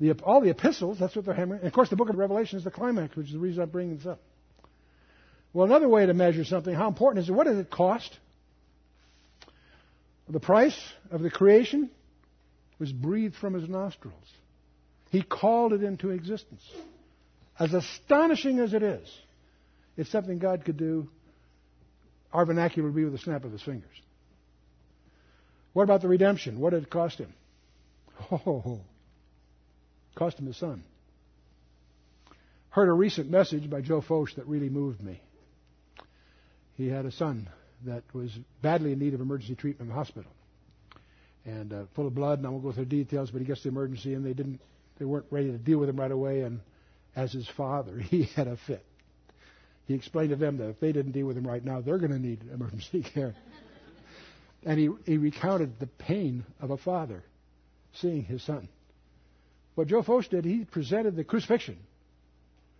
[0.00, 1.60] The, all the epistles, that's what they're hammering.
[1.60, 3.70] And of course, the book of Revelation is the climax, which is the reason I'm
[3.70, 4.20] bringing this up.
[5.52, 7.32] Well, another way to measure something, how important is it?
[7.32, 8.16] What does it cost?
[10.28, 10.78] The price
[11.10, 11.90] of the creation
[12.78, 14.14] was breathed from his nostrils.
[15.10, 16.62] He called it into existence.
[17.58, 19.08] As astonishing as it is,
[19.96, 21.08] it's something God could do.
[22.32, 24.02] Our vernacular would be with a snap of his fingers.
[25.72, 26.60] What about the redemption?
[26.60, 27.32] What did it cost him?
[28.30, 28.80] Oh,
[30.18, 30.82] Cost him his son.
[32.70, 35.20] Heard a recent message by Joe Focht that really moved me.
[36.74, 37.48] He had a son
[37.84, 40.32] that was badly in need of emergency treatment in the hospital,
[41.44, 42.38] and uh, full of blood.
[42.38, 44.60] And I won't go through the details, but he gets the emergency, and they didn't,
[44.98, 46.40] they weren't ready to deal with him right away.
[46.40, 46.60] And
[47.14, 48.84] as his father, he had a fit.
[49.88, 52.12] He explained to them that if they didn't deal with him right now, they're going
[52.12, 53.34] to need emergency care.
[54.64, 57.24] and he, he recounted the pain of a father
[57.94, 58.68] seeing his son
[59.78, 61.76] what Joe Focht did, he presented the crucifixion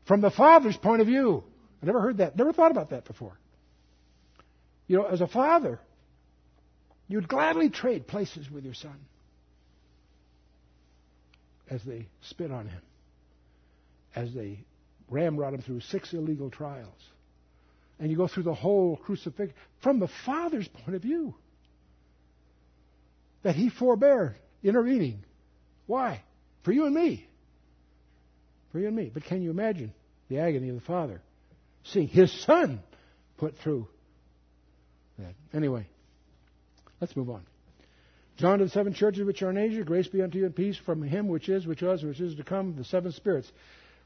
[0.05, 1.44] from the Father's point of view.
[1.81, 3.38] I never heard that, never thought about that before.
[4.88, 5.79] You know, as a father,
[7.07, 8.97] you'd gladly trade places with your son
[11.71, 12.83] as they spit on him,
[14.12, 14.59] as they
[15.11, 16.88] ramrod him through six illegal trials.
[17.99, 21.35] And you go through the whole crucifixion from the Father's point of view.
[23.42, 25.25] That he forbear intervening.
[25.87, 26.23] Why?
[26.62, 27.27] For you and me.
[28.73, 29.11] For you and me.
[29.12, 29.92] But can you imagine
[30.29, 31.21] the agony of the Father
[31.85, 32.81] seeing his Son
[33.38, 33.88] put through
[35.18, 35.35] that?
[35.53, 35.87] Anyway,
[37.01, 37.42] let's move on.
[38.37, 40.77] John to the seven churches which are in Asia, grace be unto you and peace
[40.77, 43.51] from him which is, which was, which is to come, the seven spirits.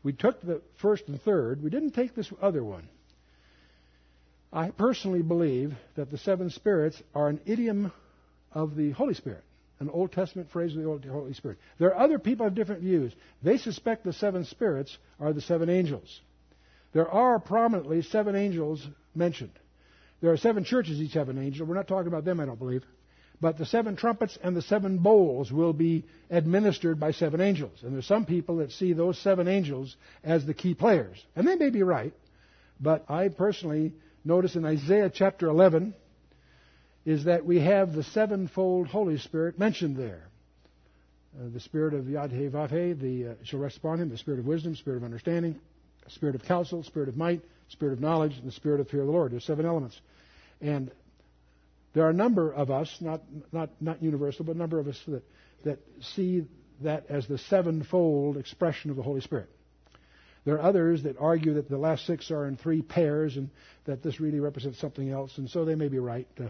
[0.02, 1.62] We took the first and third.
[1.62, 2.88] We didn't take this other one.
[4.52, 7.92] I personally believe that the seven spirits are an idiom
[8.52, 9.44] of the Holy Spirit
[9.82, 11.58] an Old Testament phrase of the Holy Spirit.
[11.78, 13.12] There are other people have different views.
[13.42, 16.20] They suspect the seven spirits are the seven angels.
[16.92, 19.58] There are prominently seven angels mentioned.
[20.20, 21.66] There are seven churches, each have an angel.
[21.66, 22.84] We're not talking about them, I don't believe.
[23.42, 27.80] But the seven trumpets and the seven bowls will be administered by seven angels.
[27.82, 31.22] And there's some people that see those seven angels as the key players.
[31.34, 32.14] And they may be right.
[32.80, 35.92] But I personally notice in Isaiah chapter 11,
[37.04, 40.28] is that we have the sevenfold Holy Spirit mentioned there.
[41.36, 44.76] Uh, the spirit of Yadhe the uh, shall rest upon him, the spirit of wisdom,
[44.76, 45.58] spirit of understanding,
[46.06, 49.06] spirit of counsel, spirit of might, spirit of knowledge, and the spirit of fear of
[49.06, 49.32] the Lord.
[49.32, 50.00] There's seven elements.
[50.60, 50.92] And
[51.94, 55.00] there are a number of us, not, not, not universal, but a number of us
[55.06, 55.22] that,
[55.64, 55.78] that
[56.14, 56.44] see
[56.80, 59.48] that as the sevenfold expression of the Holy Spirit.
[60.44, 63.50] There are others that argue that the last six are in three pairs and
[63.84, 66.26] that this really represents something else, and so they may be right.
[66.38, 66.48] Uh,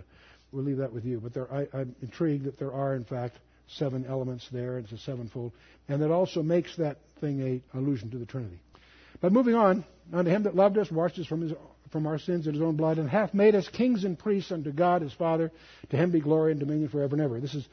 [0.50, 1.20] we'll leave that with you.
[1.20, 3.37] But there, I, I'm intrigued that there are, in fact,
[3.68, 4.78] seven elements there.
[4.78, 5.52] It's a sevenfold.
[5.88, 8.61] And that also makes that thing a allusion to the Trinity.
[9.20, 11.52] But moving on, unto him that loved us, washed us from, his,
[11.92, 14.72] from our sins in his own blood, and hath made us kings and priests unto
[14.72, 15.52] God his Father.
[15.90, 17.38] To him be glory and dominion forever and ever.
[17.38, 17.68] This is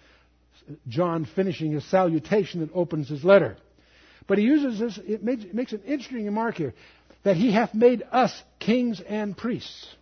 [0.87, 3.57] John finishing his salutation that opens his letter.
[4.27, 6.73] But he uses this, it makes, it makes an interesting remark here,
[7.23, 9.95] that he hath made us kings and priests.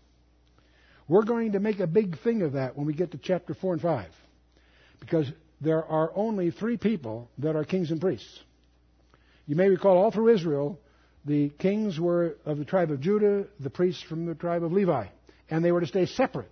[1.07, 3.73] We're going to make a big thing of that when we get to chapter 4
[3.73, 4.09] and 5.
[4.99, 8.39] Because there are only three people that are kings and priests.
[9.45, 10.79] You may recall all through Israel,
[11.27, 15.07] the kings were of the tribe of Judah, the priests from the tribe of Levi.
[15.49, 16.49] And they were to stay separate.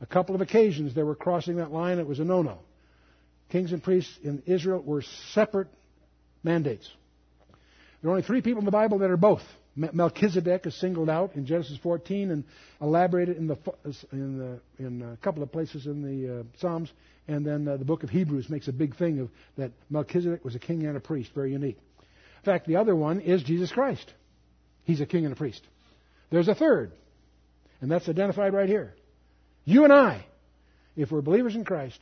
[0.00, 2.58] A couple of occasions they were crossing that line, it was a no no.
[3.50, 5.68] Kings and priests in Israel were separate
[6.42, 6.88] mandates.
[8.00, 9.42] There are only three people in the Bible that are both.
[9.76, 12.44] Melchizedek is singled out in Genesis 14 and
[12.80, 13.58] elaborated in, the,
[14.12, 16.92] in, the, in a couple of places in the uh, Psalms.
[17.26, 20.54] And then uh, the book of Hebrews makes a big thing of that Melchizedek was
[20.54, 21.78] a king and a priest, very unique.
[22.44, 24.12] In fact, the other one is Jesus Christ.
[24.82, 25.62] He's a king and a priest.
[26.28, 26.92] There's a third,
[27.80, 28.92] and that's identified right here.
[29.64, 30.26] You and I,
[30.94, 31.98] if we're believers in Christ,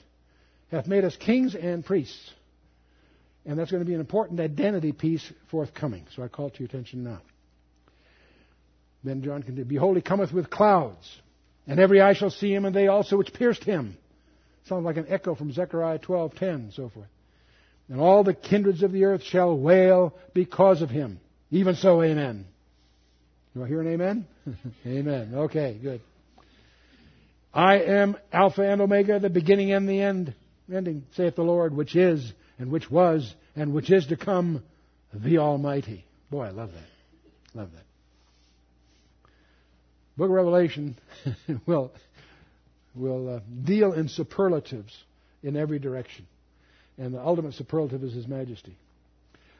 [0.72, 2.32] have made us kings and priests.
[3.46, 6.06] And that's going to be an important identity piece forthcoming.
[6.16, 7.22] So I call to your attention now.
[9.04, 11.08] Then John continued, Behold, he cometh with clouds,
[11.68, 13.96] and every eye shall see him, and they also which pierced him.
[14.64, 17.06] Sounds like an echo from Zechariah 12:10 and so forth.
[17.88, 21.20] And all the kindreds of the earth shall wail because of him.
[21.50, 22.46] Even so, amen.
[23.54, 24.26] Do I hear an amen?
[24.86, 25.32] amen.
[25.34, 26.00] Okay, good.
[27.52, 30.34] I am Alpha and Omega, the beginning and the end,
[30.72, 34.62] ending, saith the Lord, which is and which was and which is to come,
[35.12, 36.06] the Almighty.
[36.30, 37.58] Boy, I love that.
[37.58, 37.84] Love that.
[40.16, 40.96] Book of Revelation
[41.66, 41.92] will
[42.94, 44.96] will uh, deal in superlatives
[45.42, 46.26] in every direction,
[46.98, 48.76] and the ultimate superlative is His Majesty.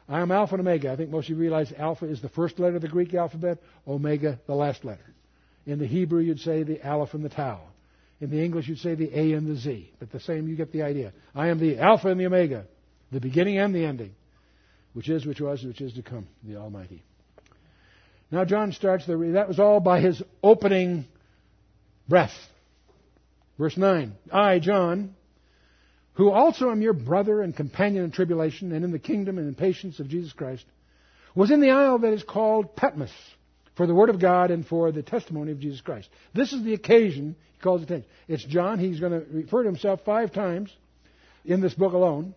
[0.07, 0.91] I am Alpha and Omega.
[0.91, 3.59] I think most of you realize Alpha is the first letter of the Greek alphabet,
[3.87, 5.05] Omega the last letter.
[5.65, 7.61] In the Hebrew, you'd say the Aleph and the Tau.
[8.19, 9.91] In the English, you'd say the A and the Z.
[9.99, 11.13] But the same, you get the idea.
[11.33, 12.65] I am the Alpha and the Omega,
[13.11, 14.13] the beginning and the ending,
[14.93, 17.01] which is, which was, which is to come, the Almighty.
[18.29, 21.05] Now John starts the, that was all by his opening
[22.09, 22.33] breath.
[23.57, 24.13] Verse 9.
[24.31, 25.15] I, John,
[26.15, 29.55] who also am your brother and companion in tribulation and in the kingdom and in
[29.55, 30.65] patience of Jesus Christ,
[31.35, 33.11] was in the isle that is called Patmos
[33.75, 36.07] for the word of God and for the testimony of Jesus Christ.
[36.33, 38.07] This is the occasion he calls attention.
[38.27, 38.77] It's John.
[38.77, 40.71] He's going to refer to himself five times
[41.45, 42.35] in this book alone.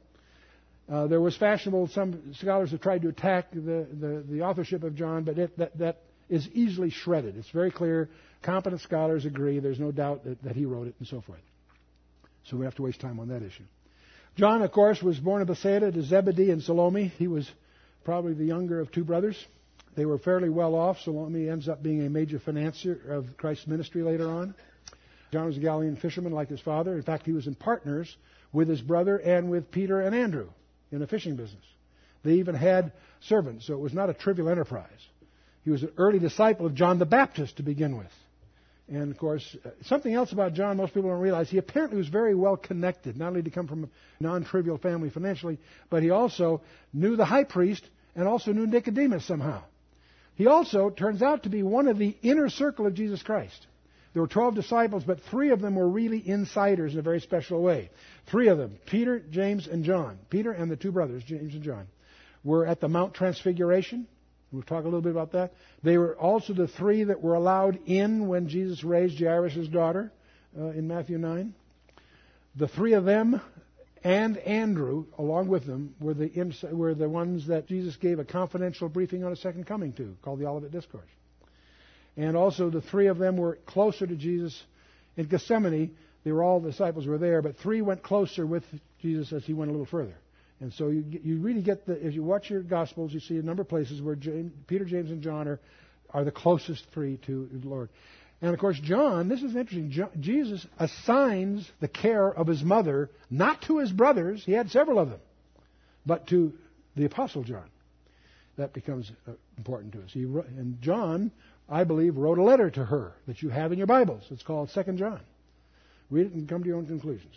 [0.90, 4.94] Uh, there was fashionable, some scholars have tried to attack the, the, the authorship of
[4.94, 7.36] John, but it, that, that is easily shredded.
[7.36, 8.08] It's very clear.
[8.42, 9.58] Competent scholars agree.
[9.58, 11.40] There's no doubt that, that he wrote it and so forth.
[12.48, 13.64] So we have to waste time on that issue.
[14.36, 17.12] John, of course, was born of Bethsaida to Zebedee and Salome.
[17.18, 17.50] He was
[18.04, 19.42] probably the younger of two brothers.
[19.96, 20.98] They were fairly well off.
[21.00, 24.54] Salome ends up being a major financier of Christ's ministry later on.
[25.32, 26.94] John was a Galilean fisherman like his father.
[26.94, 28.14] In fact, he was in partners
[28.52, 30.48] with his brother and with Peter and Andrew
[30.92, 31.64] in a fishing business.
[32.22, 34.86] They even had servants, so it was not a trivial enterprise.
[35.64, 38.12] He was an early disciple of John the Baptist to begin with.
[38.88, 42.08] And of course, uh, something else about John most people don't realize, he apparently was
[42.08, 43.88] very well connected, not only to come from a
[44.22, 45.58] non trivial family financially,
[45.90, 49.62] but he also knew the high priest and also knew Nicodemus somehow.
[50.36, 53.66] He also turns out to be one of the inner circle of Jesus Christ.
[54.12, 57.60] There were 12 disciples, but three of them were really insiders in a very special
[57.60, 57.90] way.
[58.26, 61.86] Three of them, Peter, James, and John, Peter and the two brothers, James and John,
[62.44, 64.06] were at the Mount Transfiguration.
[64.52, 65.54] We'll talk a little bit about that.
[65.82, 70.12] They were also the three that were allowed in when Jesus raised Jairus' daughter
[70.58, 71.52] uh, in Matthew 9.
[72.54, 73.40] The three of them
[74.06, 76.30] and Andrew, along with them, were the,
[76.70, 80.38] were the ones that Jesus gave a confidential briefing on a second coming to, called
[80.38, 81.10] the Olivet Discourse.
[82.16, 84.62] And also the three of them were closer to Jesus
[85.16, 85.96] in Gethsemane.
[86.22, 88.62] They were all the disciples were there, but three went closer with
[89.02, 90.14] Jesus as he went a little further.
[90.60, 93.42] And so you, you really get the, as you watch your Gospels, you see a
[93.42, 95.60] number of places where James, Peter, James, and John are,
[96.10, 97.90] are the closest three to the Lord.
[98.40, 99.90] And of course, John, this is interesting.
[99.90, 104.98] John, Jesus assigns the care of his mother not to his brothers, he had several
[104.98, 105.20] of them,
[106.04, 106.52] but to
[106.96, 107.68] the Apostle John.
[108.56, 110.10] that becomes uh, important to us.
[110.12, 111.30] He, and John,
[111.68, 114.22] I believe, wrote a letter to her that you have in your Bibles.
[114.30, 115.20] It's called Second John.
[116.10, 117.34] Read it and come to your own conclusions.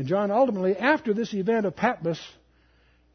[0.00, 2.18] And John ultimately, after this event of Patmos,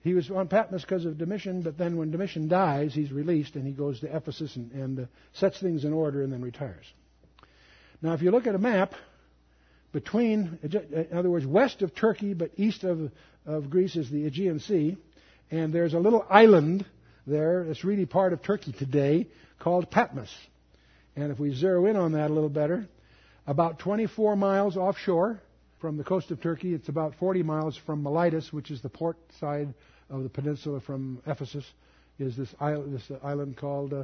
[0.03, 3.65] he was on Patmos because of Domitian, but then when Domitian dies, he's released and
[3.65, 6.85] he goes to Ephesus and, and uh, sets things in order and then retires.
[8.03, 8.93] Now, if you look at a map,
[9.93, 13.11] between, in other words, west of Turkey but east of,
[13.47, 14.95] of Greece is the Aegean Sea,
[15.49, 16.85] and there's a little island
[17.25, 19.25] there that's really part of Turkey today
[19.57, 20.31] called Patmos.
[21.15, 22.87] And if we zero in on that a little better,
[23.47, 25.41] about 24 miles offshore
[25.79, 29.17] from the coast of Turkey, it's about 40 miles from Miletus, which is the port
[29.39, 29.73] side
[30.09, 31.65] of the peninsula from Ephesus,
[32.19, 34.03] is this island, this island called uh,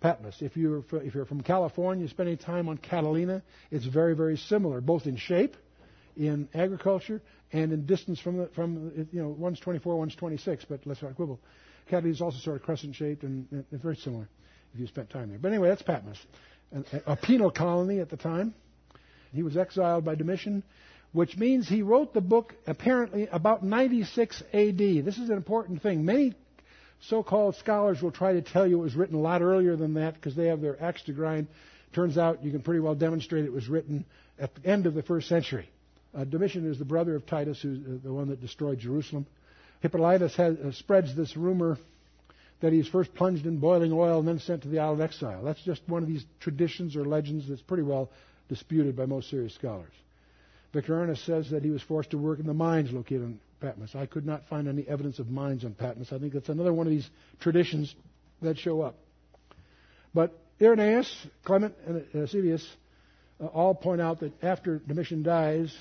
[0.00, 0.36] Patmos.
[0.40, 5.06] If you're, if you're from California, spending time on Catalina, it's very, very similar, both
[5.06, 5.56] in shape,
[6.16, 7.20] in agriculture,
[7.52, 11.16] and in distance from the, from, you know, one's 24, one's 26, but let's not
[11.16, 11.40] quibble.
[11.88, 14.28] Catalina is also sort of crescent shaped and, and very similar
[14.74, 15.38] if you spent time there.
[15.38, 16.18] But anyway, that's Patmos.
[17.06, 18.54] A penal colony at the time.
[19.32, 20.62] He was exiled by Domitian,
[21.12, 24.78] which means he wrote the book apparently about 96 AD.
[24.78, 26.04] This is an important thing.
[26.04, 26.34] Many
[27.00, 30.14] so-called scholars will try to tell you it was written a lot earlier than that
[30.14, 31.46] because they have their axe to grind.
[31.94, 34.04] Turns out you can pretty well demonstrate it was written
[34.38, 35.68] at the end of the first century.
[36.14, 39.26] Uh, Domitian is the brother of Titus, who's uh, the one that destroyed Jerusalem.
[39.80, 41.78] Hippolytus has, uh, spreads this rumor
[42.60, 45.44] that he's first plunged in boiling oil and then sent to the Isle of Exile.
[45.44, 48.10] That's just one of these traditions or legends that's pretty well
[48.48, 49.92] disputed by most serious scholars.
[50.72, 53.94] Victorinus says that he was forced to work in the mines located in Patmos.
[53.94, 56.12] I could not find any evidence of mines on Patmos.
[56.12, 57.08] I think that's another one of these
[57.40, 57.94] traditions
[58.42, 58.96] that show up.
[60.14, 62.66] But Irenaeus, Clement, and Eusebius
[63.40, 65.74] uh, all point out that after Domitian dies,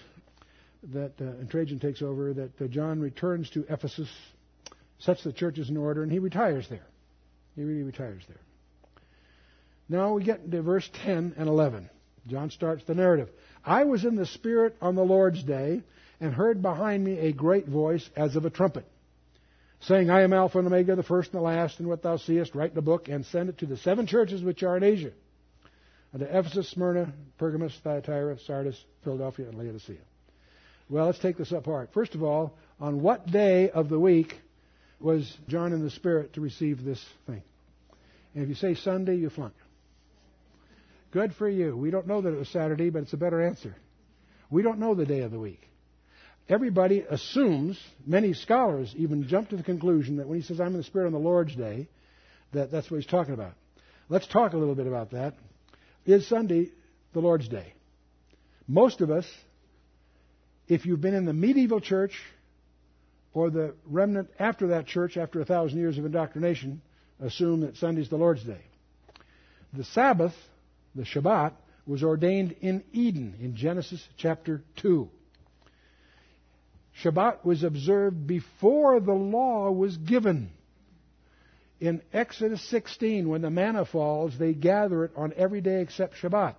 [0.93, 4.09] that uh, and Trajan takes over, that uh, John returns to Ephesus,
[4.99, 6.85] sets the churches in order, and he retires there.
[7.55, 8.38] He really retires there.
[9.89, 11.89] Now we get to verse 10 and 11.
[12.28, 13.30] John starts the narrative.
[13.65, 15.82] I was in the Spirit on the Lord's day
[16.19, 18.86] and heard behind me a great voice as of a trumpet,
[19.82, 22.55] saying, I am Alpha and Omega, the first and the last, and what thou seest,
[22.55, 25.11] write in a book, and send it to the seven churches which are in Asia,
[26.13, 29.97] unto Ephesus, Smyrna, Pergamos, Thyatira, Sardis, Philadelphia, and Laodicea.
[30.89, 31.89] Well, let's take this apart.
[31.93, 34.39] First of all, on what day of the week
[34.99, 37.43] was John in the Spirit to receive this thing?
[38.34, 39.53] And if you say Sunday, you flunk.
[41.18, 41.76] Good for you.
[41.76, 43.76] We don't know that it was Saturday, but it's a better answer.
[44.51, 45.68] We don't know the day of the week
[46.49, 50.78] everybody assumes, many scholars even jump to the conclusion that when he says, I'm in
[50.78, 51.88] the Spirit on the Lord's day,
[52.53, 53.53] that that's what he's talking about.
[54.09, 55.36] Let's talk a little bit about that.
[56.05, 56.72] Is Sunday
[57.13, 57.74] the Lord's day?
[58.68, 59.26] Most of us,
[60.68, 62.13] if you've been in the medieval church
[63.34, 66.82] or the remnant after that church, after a thousand years of indoctrination,
[67.20, 68.61] assume that Sunday's the Lord's day.
[69.74, 70.34] The Sabbath,
[70.95, 71.53] the Shabbat,
[71.85, 75.09] was ordained in Eden in Genesis chapter 2.
[77.03, 80.49] Shabbat was observed before the law was given.
[81.79, 86.55] In Exodus 16, when the manna falls, they gather it on every day except Shabbat.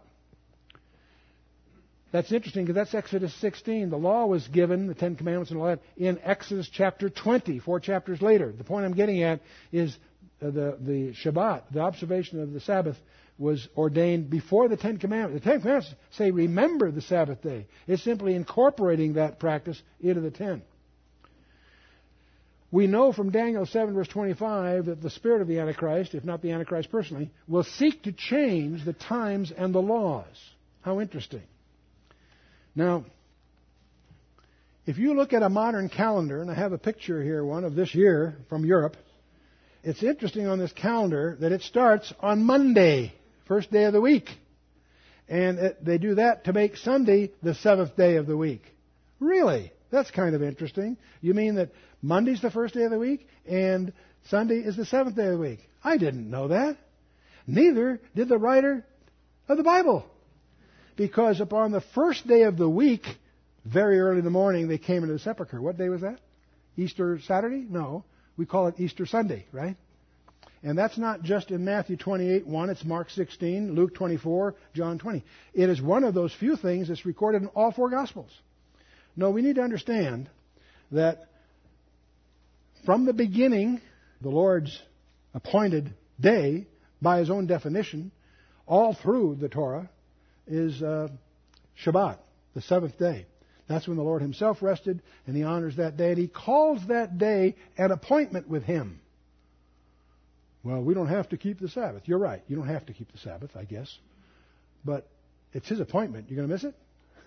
[2.10, 3.90] That's interesting because that's Exodus 16.
[3.90, 7.80] The law was given, the Ten Commandments and all that, in Exodus chapter 20, four
[7.80, 8.50] chapters later.
[8.50, 9.40] The point I'm getting at
[9.72, 9.94] is
[10.40, 12.96] uh, the, the Shabbat, the observation of the Sabbath,
[13.38, 15.44] was ordained before the Ten Commandments.
[15.44, 17.66] The Ten Commandments say, remember the Sabbath day.
[17.86, 20.62] It's simply incorporating that practice into the Ten.
[22.70, 26.42] We know from Daniel 7, verse 25, that the spirit of the Antichrist, if not
[26.42, 30.26] the Antichrist personally, will seek to change the times and the laws.
[30.82, 31.42] How interesting.
[32.74, 33.06] Now,
[34.84, 37.74] if you look at a modern calendar, and I have a picture here, one of
[37.74, 38.96] this year from Europe,
[39.82, 43.14] it's interesting on this calendar that it starts on Monday
[43.48, 44.28] first day of the week.
[45.28, 48.62] And it, they do that to make Sunday the seventh day of the week.
[49.20, 49.72] Really?
[49.90, 50.96] That's kind of interesting.
[51.20, 51.70] You mean that
[52.02, 53.92] Monday's the first day of the week and
[54.28, 55.60] Sunday is the seventh day of the week?
[55.82, 56.76] I didn't know that.
[57.46, 58.84] Neither did the writer
[59.48, 60.04] of the Bible.
[60.96, 63.06] Because upon the first day of the week,
[63.64, 65.60] very early in the morning, they came into the sepulchre.
[65.60, 66.18] What day was that?
[66.76, 67.64] Easter Saturday?
[67.68, 68.04] No.
[68.36, 69.76] We call it Easter Sunday, right?
[70.62, 75.24] And that's not just in Matthew 28, 1, it's Mark 16, Luke 24, John 20.
[75.54, 78.30] It is one of those few things that's recorded in all four Gospels.
[79.16, 80.28] No, we need to understand
[80.90, 81.28] that
[82.84, 83.80] from the beginning,
[84.20, 84.80] the Lord's
[85.34, 86.66] appointed day,
[87.00, 88.10] by his own definition,
[88.66, 89.88] all through the Torah,
[90.46, 91.08] is uh,
[91.84, 92.18] Shabbat,
[92.54, 93.26] the seventh day.
[93.68, 97.18] That's when the Lord himself rested, and he honors that day, and he calls that
[97.18, 99.00] day an appointment with him.
[100.62, 102.02] Well, we don't have to keep the Sabbath.
[102.06, 102.42] You're right.
[102.48, 103.96] You don't have to keep the Sabbath, I guess.
[104.84, 105.08] But
[105.52, 106.28] it's his appointment.
[106.28, 106.74] You're going to miss it?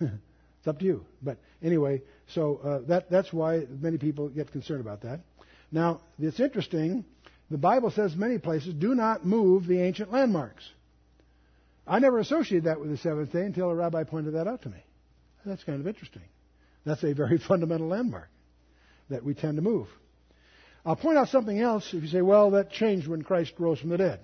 [0.00, 1.04] it's up to you.
[1.22, 5.20] But anyway, so uh, that, that's why many people get concerned about that.
[5.70, 7.04] Now, it's interesting.
[7.50, 10.68] The Bible says many places, do not move the ancient landmarks.
[11.86, 14.68] I never associated that with the seventh day until a rabbi pointed that out to
[14.68, 14.82] me.
[15.44, 16.22] That's kind of interesting.
[16.84, 18.28] That's a very fundamental landmark
[19.08, 19.88] that we tend to move.
[20.84, 23.90] I'll point out something else if you say, well, that changed when Christ rose from
[23.90, 24.20] the dead.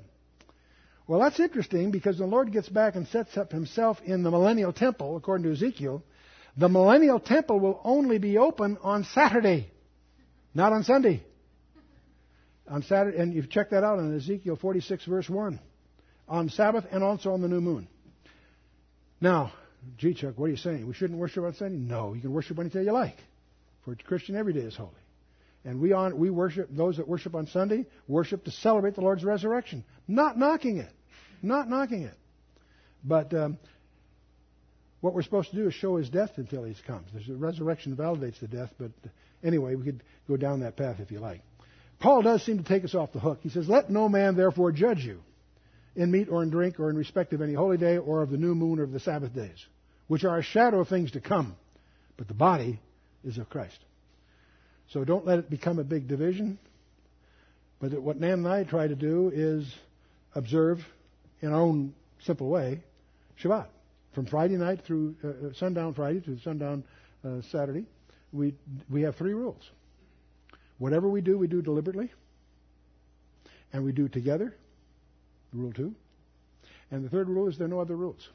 [1.07, 4.73] Well, that's interesting because the Lord gets back and sets up himself in the millennial
[4.73, 6.03] temple, according to Ezekiel.
[6.57, 9.71] The millennial temple will only be open on Saturday,
[10.53, 11.23] not on Sunday.
[12.67, 15.59] On Saturday, and you've checked that out in Ezekiel 46, verse 1.
[16.29, 17.89] On Sabbath and also on the new moon.
[19.21, 19.53] Now,
[19.97, 20.87] gee, Chuck, what are you saying?
[20.87, 21.79] We shouldn't worship on Sunday?
[21.79, 23.17] No, you can worship any day you like.
[23.85, 24.91] For a Christian, every day is holy.
[25.69, 29.23] And we, on, we worship, those that worship on Sunday, worship to celebrate the Lord's
[29.23, 29.85] resurrection.
[30.09, 30.91] Not knocking it.
[31.43, 32.15] Not knocking it.
[33.05, 33.59] But um,
[35.03, 37.09] what we're supposed to do is show his death until he comes.
[37.13, 38.93] The resurrection validates the death, but
[39.45, 41.43] anyway, we could go down that path if you like.
[42.01, 43.41] Paul does seem to take us off the hook.
[43.43, 45.21] He says, Let no man therefore judge you
[45.95, 48.39] in meat or in drink or in respect of any holy day or of the
[48.39, 49.67] new moon or of the Sabbath days,
[50.07, 51.57] which are a shadow of things to come,
[52.17, 52.81] but the body
[53.23, 53.79] is of Christ.
[54.93, 56.59] So don't let it become a big division.
[57.81, 59.73] But what Nan and I try to do is
[60.35, 60.85] observe
[61.41, 62.83] in our own simple way
[63.43, 63.67] Shabbat.
[64.15, 66.83] From Friday night through uh, uh, sundown Friday to sundown
[67.25, 67.85] uh, Saturday,
[68.33, 68.55] we,
[68.91, 69.63] we have three rules.
[70.79, 72.11] Whatever we do, we do deliberately,
[73.73, 74.55] and we do together.
[75.53, 75.95] Rule two.
[76.91, 78.29] And the third rule is there are no other rules.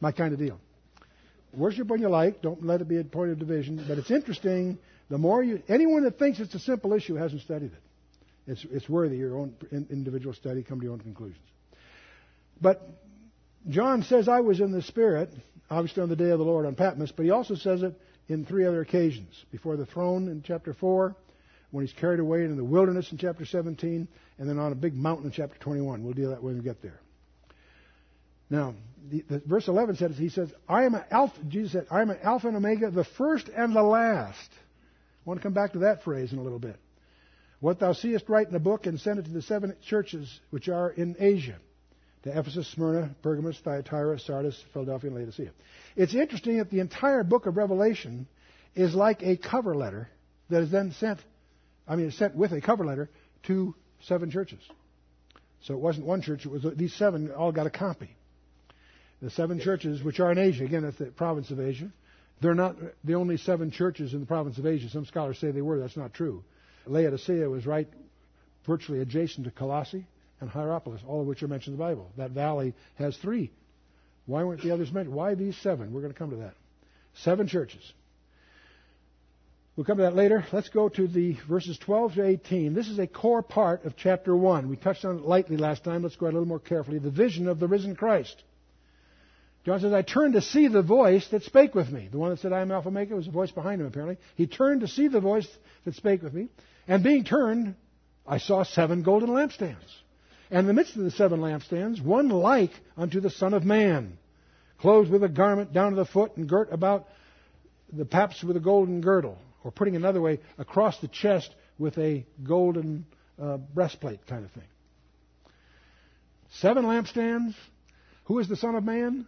[0.00, 0.60] My kind of deal.
[1.58, 2.40] Worship when you like.
[2.40, 3.84] Don't let it be a point of division.
[3.86, 4.78] But it's interesting.
[5.10, 7.82] The more you, anyone that thinks it's a simple issue hasn't studied it.
[8.46, 10.62] It's, it's worthy your own individual study.
[10.62, 11.44] Come to your own conclusions.
[12.60, 12.82] But
[13.68, 15.30] John says, I was in the Spirit,
[15.70, 17.94] obviously on the day of the Lord on Patmos, but he also says it
[18.28, 19.44] in three other occasions.
[19.50, 21.14] Before the throne in chapter 4,
[21.70, 24.94] when he's carried away into the wilderness in chapter 17, and then on a big
[24.94, 26.02] mountain in chapter 21.
[26.02, 27.00] We'll deal that when we get there.
[28.50, 28.74] Now,
[29.10, 32.10] the, the, verse 11 says, He says, I am an Alpha, Jesus said, I am
[32.10, 34.50] an Alpha and Omega, the first and the last.
[34.52, 36.76] I want to come back to that phrase in a little bit.
[37.60, 40.68] What thou seest, write in a book and send it to the seven churches which
[40.68, 41.56] are in Asia
[42.22, 45.50] to Ephesus, Smyrna, Pergamos, Thyatira, Sardis, Philadelphia, and Laodicea.
[45.96, 48.26] It's interesting that the entire book of Revelation
[48.74, 50.08] is like a cover letter
[50.50, 51.18] that is then sent,
[51.86, 53.10] I mean, it's sent with a cover letter
[53.44, 54.60] to seven churches.
[55.62, 58.10] So it wasn't one church, it was these seven all got a copy.
[59.20, 61.90] The seven churches, which are in Asia, again, that's the province of Asia,
[62.40, 64.88] they're not the only seven churches in the province of Asia.
[64.88, 65.80] Some scholars say they were.
[65.80, 66.44] That's not true.
[66.86, 67.88] Laodicea was right
[68.66, 70.06] virtually adjacent to Colossae
[70.40, 72.10] and Hierapolis, all of which are mentioned in the Bible.
[72.16, 73.50] That valley has three.
[74.26, 75.16] Why weren't the others mentioned?
[75.16, 75.92] Why these seven?
[75.92, 76.54] We're going to come to that.
[77.14, 77.92] Seven churches.
[79.74, 80.44] We'll come to that later.
[80.52, 82.74] Let's go to the verses 12 to 18.
[82.74, 84.68] This is a core part of chapter 1.
[84.68, 86.02] We touched on it lightly last time.
[86.02, 86.98] Let's go a little more carefully.
[86.98, 88.42] The vision of the risen Christ.
[89.64, 92.08] John says, I turned to see the voice that spake with me.
[92.10, 94.16] The one that said, I am Alpha Omega was a voice behind him, apparently.
[94.34, 95.48] He turned to see the voice
[95.84, 96.48] that spake with me.
[96.86, 97.74] And being turned,
[98.26, 99.76] I saw seven golden lampstands.
[100.50, 104.16] And in the midst of the seven lampstands, one like unto the Son of Man,
[104.78, 107.06] clothed with a garment down to the foot and girt about
[107.92, 109.38] the paps with a golden girdle.
[109.64, 113.04] Or putting another way, across the chest with a golden
[113.42, 114.64] uh, breastplate kind of thing.
[116.52, 117.54] Seven lampstands.
[118.24, 119.26] Who is the Son of Man?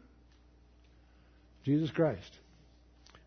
[1.65, 2.39] Jesus Christ.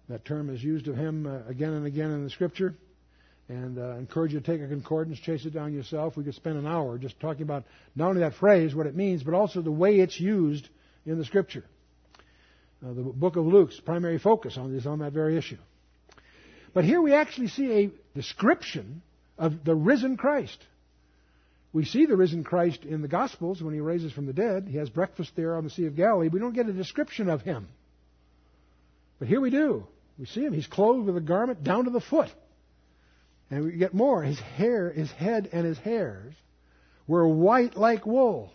[0.09, 2.75] That term is used of him uh, again and again in the Scripture.
[3.49, 6.15] And uh, I encourage you to take a concordance, chase it down yourself.
[6.15, 7.65] We could spend an hour just talking about
[7.95, 10.67] not only that phrase, what it means, but also the way it's used
[11.05, 11.63] in the Scripture.
[12.83, 15.57] Uh, the book of Luke's primary focus on is on that very issue.
[16.73, 19.01] But here we actually see a description
[19.37, 20.57] of the risen Christ.
[21.71, 24.67] We see the risen Christ in the Gospels when he raises from the dead.
[24.69, 26.29] He has breakfast there on the Sea of Galilee.
[26.29, 27.67] We don't get a description of him.
[29.23, 29.87] But here we do.
[30.19, 30.51] We see him.
[30.51, 32.27] He's clothed with a garment down to the foot.
[33.49, 34.21] And we get more.
[34.21, 36.33] His hair, his head and his hairs
[37.07, 38.51] were white like wool.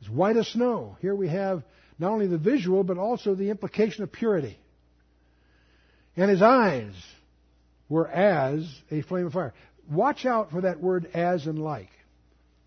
[0.00, 0.96] As white as snow.
[1.02, 1.62] Here we have
[1.98, 4.58] not only the visual, but also the implication of purity.
[6.16, 6.94] And his eyes
[7.90, 9.52] were as a flame of fire.
[9.90, 11.90] Watch out for that word as and like.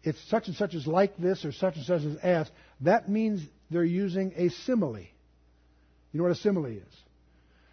[0.04, 2.52] It's such and such as like this or such and such as as.
[2.82, 3.42] That means
[3.72, 5.08] they're using a simile.
[6.12, 6.84] You know what a simile is?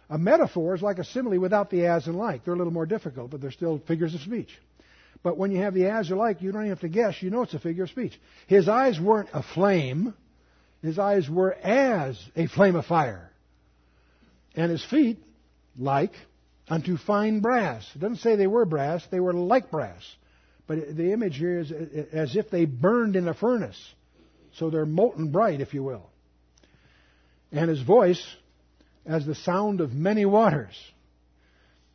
[0.09, 2.45] A metaphor is like a simile without the as and like.
[2.45, 4.49] They're a little more difficult, but they're still figures of speech.
[5.23, 7.21] But when you have the as or like, you don't even have to guess.
[7.21, 8.13] You know it's a figure of speech.
[8.45, 10.13] His eyes weren't a flame.
[10.81, 13.31] His eyes were as a flame of fire.
[14.55, 15.17] And his feet
[15.77, 16.13] like
[16.69, 17.89] unto fine brass.
[17.95, 20.03] It doesn't say they were brass, they were like brass.
[20.67, 21.71] But the image here is
[22.11, 23.79] as if they burned in a furnace.
[24.53, 26.09] So they're molten bright, if you will.
[27.51, 28.23] And his voice
[29.05, 30.75] as the sound of many waters.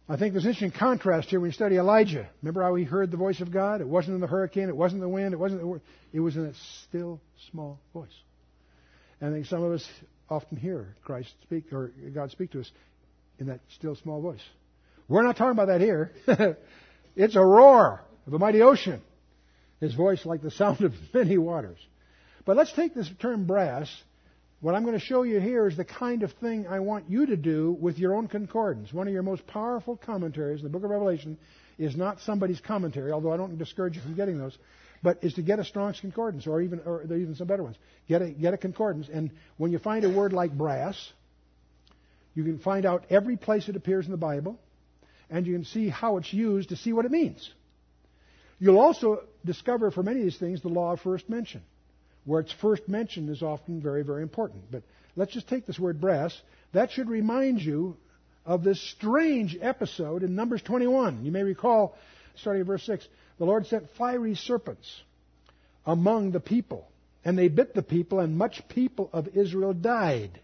[0.08, 2.28] I think there's an interesting contrast here when you study Elijah.
[2.42, 3.80] Remember how he heard the voice of God?
[3.80, 5.80] It wasn't in the hurricane, it wasn't the wind, it wasn't the,
[6.12, 6.54] it was in a
[6.88, 8.08] still small voice.
[9.20, 9.88] And I think some of us
[10.28, 12.70] often hear Christ speak or God speak to us
[13.38, 14.42] in that still small voice.
[15.08, 16.12] We're not talking about that here.
[17.16, 19.02] it's a roar of a mighty ocean.
[19.80, 21.78] His voice like the sound of many waters.
[22.44, 23.88] But let's take this term brass.
[24.62, 27.26] What I'm going to show you here is the kind of thing I want you
[27.26, 28.92] to do with your own concordance.
[28.92, 31.36] One of your most powerful commentaries in the book of Revelation
[31.78, 34.56] is not somebody's commentary, although I don't discourage you from getting those,
[35.02, 37.64] but is to get a Strong's concordance, or even or there are even some better
[37.64, 37.74] ones.
[38.08, 40.96] Get a get a concordance, and when you find a word like brass,
[42.36, 44.60] you can find out every place it appears in the Bible,
[45.28, 47.52] and you can see how it's used to see what it means.
[48.60, 51.62] You'll also discover for many of these things the law of first mention.
[52.24, 54.70] Where it's first mentioned is often very, very important.
[54.70, 54.82] But
[55.16, 56.38] let's just take this word brass.
[56.72, 57.96] That should remind you
[58.44, 61.24] of this strange episode in Numbers 21.
[61.24, 61.96] You may recall,
[62.36, 63.06] starting at verse 6,
[63.38, 65.02] the Lord sent fiery serpents
[65.84, 66.88] among the people,
[67.24, 70.40] and they bit the people, and much people of Israel died.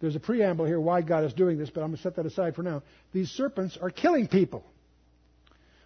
[0.00, 2.26] There's a preamble here why God is doing this, but I'm going to set that
[2.26, 2.82] aside for now.
[3.12, 4.64] These serpents are killing people.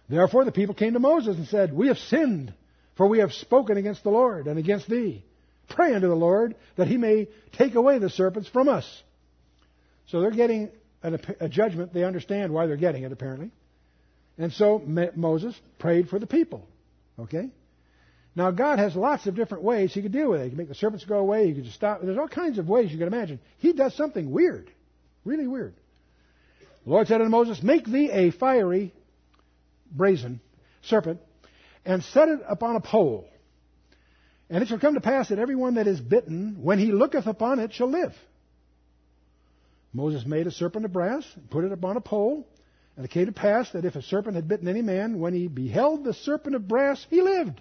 [0.07, 2.53] Therefore, the people came to Moses and said, We have sinned,
[2.95, 5.23] for we have spoken against the Lord and against thee.
[5.69, 9.03] Pray unto the Lord that he may take away the serpents from us.
[10.07, 10.69] So they're getting
[11.01, 11.93] a judgment.
[11.93, 13.51] They understand why they're getting it, apparently.
[14.37, 14.81] And so
[15.15, 16.67] Moses prayed for the people.
[17.17, 17.49] Okay?
[18.35, 20.43] Now, God has lots of different ways He could deal with it.
[20.45, 21.47] He can make the serpents go away.
[21.47, 22.01] He could just stop.
[22.01, 23.39] There's all kinds of ways you can imagine.
[23.57, 24.69] He does something weird.
[25.23, 25.73] Really weird.
[26.83, 28.93] The Lord said unto Moses, Make thee a fiery
[29.91, 30.41] brazen
[30.83, 31.19] serpent,
[31.85, 33.27] and set it upon a pole.
[34.49, 37.27] And it shall come to pass that every one that is bitten, when he looketh
[37.27, 38.13] upon it, shall live.
[39.93, 42.45] Moses made a serpent of brass, and put it upon a pole,
[42.95, 45.47] and it came to pass that if a serpent had bitten any man, when he
[45.47, 47.59] beheld the serpent of brass, he lived.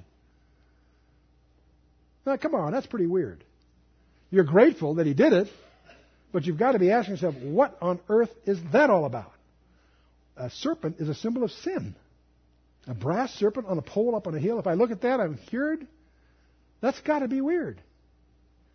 [2.26, 3.44] Now, come on, that's pretty weird.
[4.30, 5.48] You're grateful that he did it,
[6.32, 9.32] but you've got to be asking yourself, what on earth is that all about?
[10.36, 11.94] A serpent is a symbol of sin.
[12.86, 14.58] A brass serpent on a pole up on a hill.
[14.58, 15.86] If I look at that, I'm cured.
[16.80, 17.80] That's got to be weird.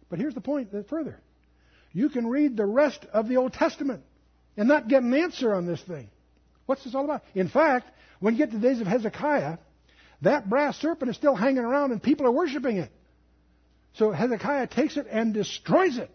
[0.09, 1.19] But here's the point that further.
[1.93, 4.03] You can read the rest of the Old Testament
[4.57, 6.09] and not get an answer on this thing.
[6.65, 7.23] What's this all about?
[7.35, 7.89] In fact,
[8.19, 9.57] when you get to the days of Hezekiah,
[10.21, 12.91] that brass serpent is still hanging around and people are worshiping it.
[13.93, 16.11] So Hezekiah takes it and destroys it.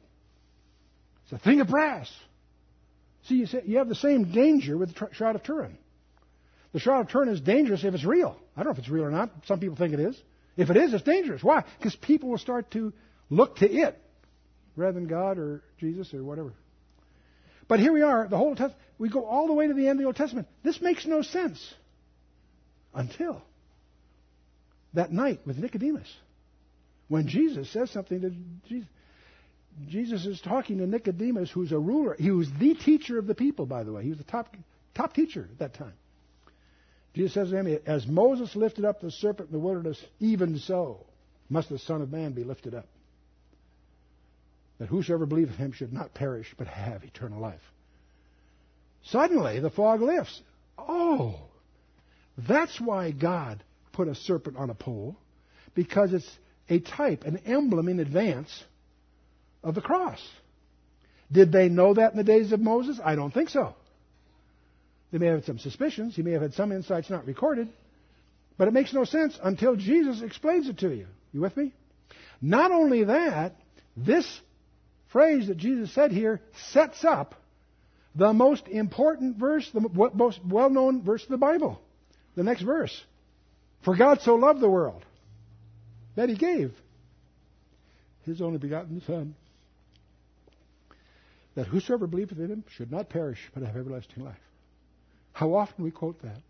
[1.24, 2.12] It's a thing of brass.
[3.28, 5.78] See, you have the same danger with the Shroud of Turin.
[6.74, 8.36] The Shroud of Turin is dangerous if it's real.
[8.56, 9.30] I don't know if it's real or not.
[9.46, 10.20] Some people think it is.
[10.56, 11.42] If it is, it's dangerous.
[11.42, 11.62] Why?
[11.78, 12.92] Because people will start to
[13.30, 13.96] look to it
[14.74, 16.52] rather than God or Jesus or whatever.
[17.68, 18.74] But here we are, the whole test.
[18.98, 20.48] We go all the way to the end of the Old Testament.
[20.64, 21.74] This makes no sense
[22.92, 23.40] until
[24.94, 26.12] that night with Nicodemus,
[27.06, 28.30] when Jesus says something to
[28.68, 28.88] Jesus.
[29.88, 32.16] Jesus is talking to Nicodemus, who's a ruler.
[32.18, 34.02] He was the teacher of the people, by the way.
[34.02, 34.56] He was the top
[34.94, 35.94] top teacher at that time.
[37.14, 41.06] Jesus says to him, As Moses lifted up the serpent in the wilderness, even so
[41.48, 42.86] must the Son of Man be lifted up.
[44.78, 47.60] That whosoever believeth him should not perish, but have eternal life.
[49.04, 50.40] Suddenly, the fog lifts.
[50.76, 51.38] Oh,
[52.36, 53.62] that's why God
[53.92, 55.16] put a serpent on a pole,
[55.74, 56.28] because it's
[56.68, 58.64] a type, an emblem in advance
[59.62, 60.20] of the cross.
[61.30, 62.98] Did they know that in the days of Moses?
[63.02, 63.74] I don't think so.
[65.14, 66.16] They may have had some suspicions.
[66.16, 67.68] He may have had some insights not recorded.
[68.58, 71.06] But it makes no sense until Jesus explains it to you.
[71.32, 71.72] You with me?
[72.42, 73.54] Not only that,
[73.96, 74.26] this
[75.12, 76.40] phrase that Jesus said here
[76.72, 77.36] sets up
[78.16, 81.80] the most important verse, the most well known verse of the Bible.
[82.34, 83.00] The next verse.
[83.84, 85.04] For God so loved the world
[86.16, 86.72] that he gave
[88.24, 89.36] his only begotten Son,
[91.54, 94.34] that whosoever believeth in him should not perish but have everlasting life.
[95.34, 96.40] How often we quote that?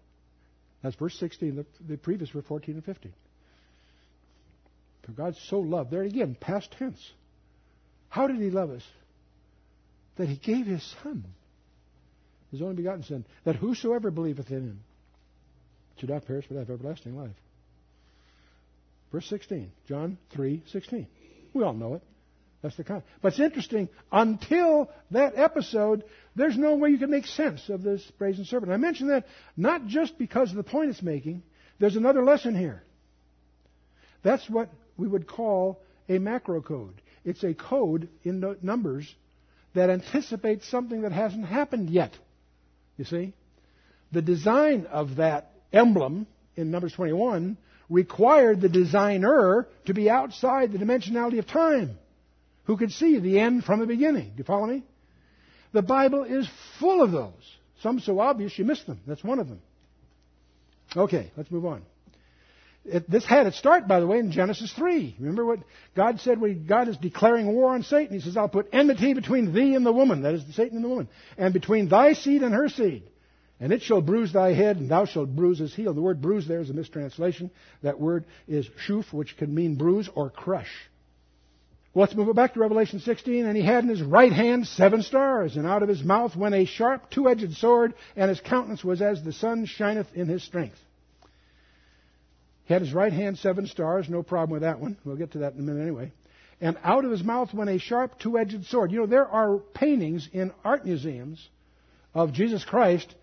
[0.82, 3.12] That's verse 16, the, the previous were 14 and 15.
[5.02, 7.00] For God so loved, there again, past tense.
[8.10, 8.84] How did He love us?
[10.16, 11.24] That He gave His Son,
[12.52, 14.80] His only begotten Son, that whosoever believeth in Him
[15.98, 17.36] should not perish but have everlasting life.
[19.10, 21.06] Verse 16, John 3 16.
[21.54, 22.02] We all know it.
[22.64, 23.02] That's the kind.
[23.20, 23.90] But it's interesting.
[24.10, 26.02] Until that episode,
[26.34, 28.72] there's no way you can make sense of this brazen serpent.
[28.72, 31.42] I mention that not just because of the point it's making.
[31.78, 32.82] There's another lesson here.
[34.22, 37.02] That's what we would call a macro code.
[37.22, 39.14] It's a code in numbers
[39.74, 42.16] that anticipates something that hasn't happened yet.
[42.96, 43.34] You see?
[44.10, 47.58] The design of that emblem in Numbers 21
[47.90, 51.98] required the designer to be outside the dimensionality of time
[52.64, 54.30] who could see the end from the beginning.
[54.30, 54.84] Do you follow me?
[55.72, 56.48] The Bible is
[56.78, 57.32] full of those.
[57.82, 59.00] Some so obvious you miss them.
[59.06, 59.60] That's one of them.
[60.96, 61.82] Okay, let's move on.
[62.84, 65.16] It, this had its start, by the way, in Genesis 3.
[65.18, 65.60] Remember what
[65.96, 68.14] God said when God is declaring war on Satan?
[68.14, 70.88] He says, I'll put enmity between thee and the woman, that is, Satan and the
[70.88, 71.08] woman,
[71.38, 73.04] and between thy seed and her seed.
[73.58, 75.94] And it shall bruise thy head, and thou shalt bruise his heel.
[75.94, 77.50] The word bruise there is a mistranslation.
[77.82, 80.70] That word is shuf, which can mean bruise or crush.
[81.94, 83.46] Well, let's move back to Revelation 16.
[83.46, 86.54] And he had in his right hand seven stars, and out of his mouth went
[86.54, 90.76] a sharp two-edged sword, and his countenance was as the sun shineth in his strength.
[92.64, 94.96] He had his right hand seven stars, no problem with that one.
[95.04, 96.12] We'll get to that in a minute anyway.
[96.60, 98.90] And out of his mouth went a sharp two-edged sword.
[98.90, 101.46] You know, there are paintings in art museums
[102.12, 103.14] of Jesus Christ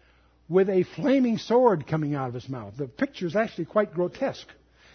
[0.47, 2.75] with a flaming sword coming out of his mouth.
[2.77, 4.47] The picture is actually quite grotesque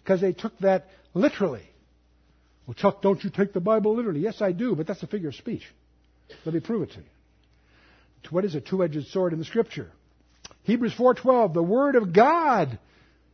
[0.03, 1.69] because they took that literally.
[2.67, 4.21] Well, Chuck, don't you take the Bible literally?
[4.21, 5.63] Yes, I do, but that's a figure of speech.
[6.45, 7.05] Let me prove it to you.
[8.31, 9.93] What is a two-edged sword in the Scripture?
[10.65, 12.79] Hebrews 4:12, the Word of God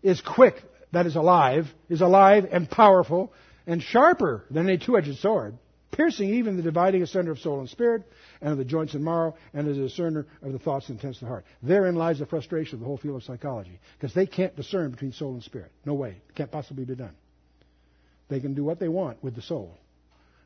[0.02, 0.62] is quick,
[0.92, 3.32] that is alive, is alive and powerful,
[3.66, 5.56] and sharper than a two-edged sword,
[5.92, 8.02] piercing even the dividing asunder of soul and spirit,
[8.42, 11.18] and of the joints and marrow, and is a discerner of the thoughts and intents
[11.18, 11.46] of the heart.
[11.62, 15.12] Therein lies the frustration of the whole field of psychology, because they can't discern between
[15.12, 15.72] soul and spirit.
[15.86, 16.20] No way.
[16.28, 17.14] It can't possibly be done.
[18.28, 19.76] They can do what they want with the soul,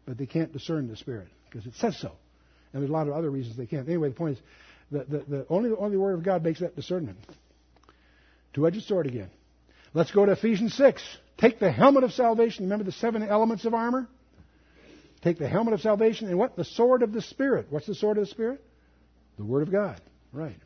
[0.07, 2.12] but they can't discern the spirit because it says so.
[2.72, 3.89] And there's a lot of other reasons they can't.
[3.89, 4.43] Anyway, the point is
[4.91, 7.18] that the, the only the only word of God makes that discernment.
[8.55, 9.31] Two-edged sword again.
[9.95, 11.03] Let's go to Ephesians six.
[11.39, 12.64] Take the helmet of salvation.
[12.64, 14.09] Remember the seven elements of armor.
[15.22, 16.57] Take the helmet of salvation and what?
[16.57, 17.66] The sword of the Spirit.
[17.70, 18.62] What's the sword of the Spirit?
[19.39, 20.01] The Word of God.
[20.33, 20.57] Right.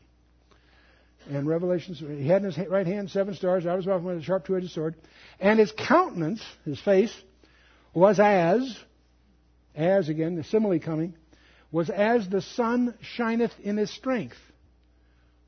[1.29, 4.19] And Revelations, he had in his right hand seven stars, out of his mouth went
[4.19, 4.95] a sharp two-edged sword.
[5.39, 7.15] And his countenance, his face,
[7.93, 8.77] was as,
[9.75, 11.15] as again, the simile coming,
[11.71, 14.37] was as the sun shineth in his strength.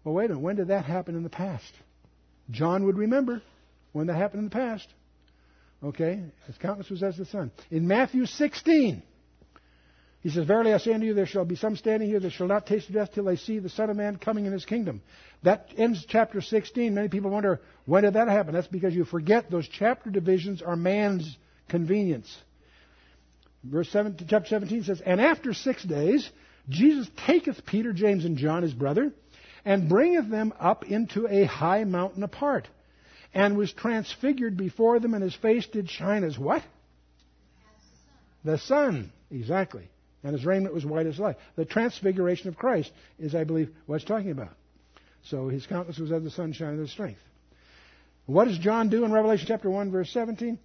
[0.03, 1.71] Well, wait a minute, when did that happen in the past?
[2.51, 3.41] John would remember
[3.93, 4.87] when that happened in the past.
[5.83, 6.23] Okay?
[6.47, 7.51] His countenance was as the sun.
[7.71, 9.01] In Matthew 16,
[10.23, 12.47] he says, Verily I say unto you, there shall be some standing here that shall
[12.47, 15.01] not taste of death till they see the Son of Man coming in his kingdom.
[15.43, 16.95] That ends chapter 16.
[16.95, 18.53] Many people wonder, when did that happen?
[18.53, 22.33] That's because you forget those chapter divisions are man's convenience.
[23.65, 26.29] Verse 7, chapter 17 says, And after six days,
[26.69, 29.11] Jesus taketh Peter, James, and John, his brother,
[29.65, 32.69] and bringeth them up into a high mountain apart,
[33.33, 36.63] and was transfigured before them, and his face did shine as what?
[38.45, 39.89] The sun, exactly
[40.23, 41.37] and his raiment was white as light.
[41.55, 44.53] The transfiguration of Christ is, I believe, what it's talking about.
[45.23, 47.19] So his countenance was as the sunshine of his strength.
[48.25, 50.57] What does John do in Revelation chapter 1, verse 17?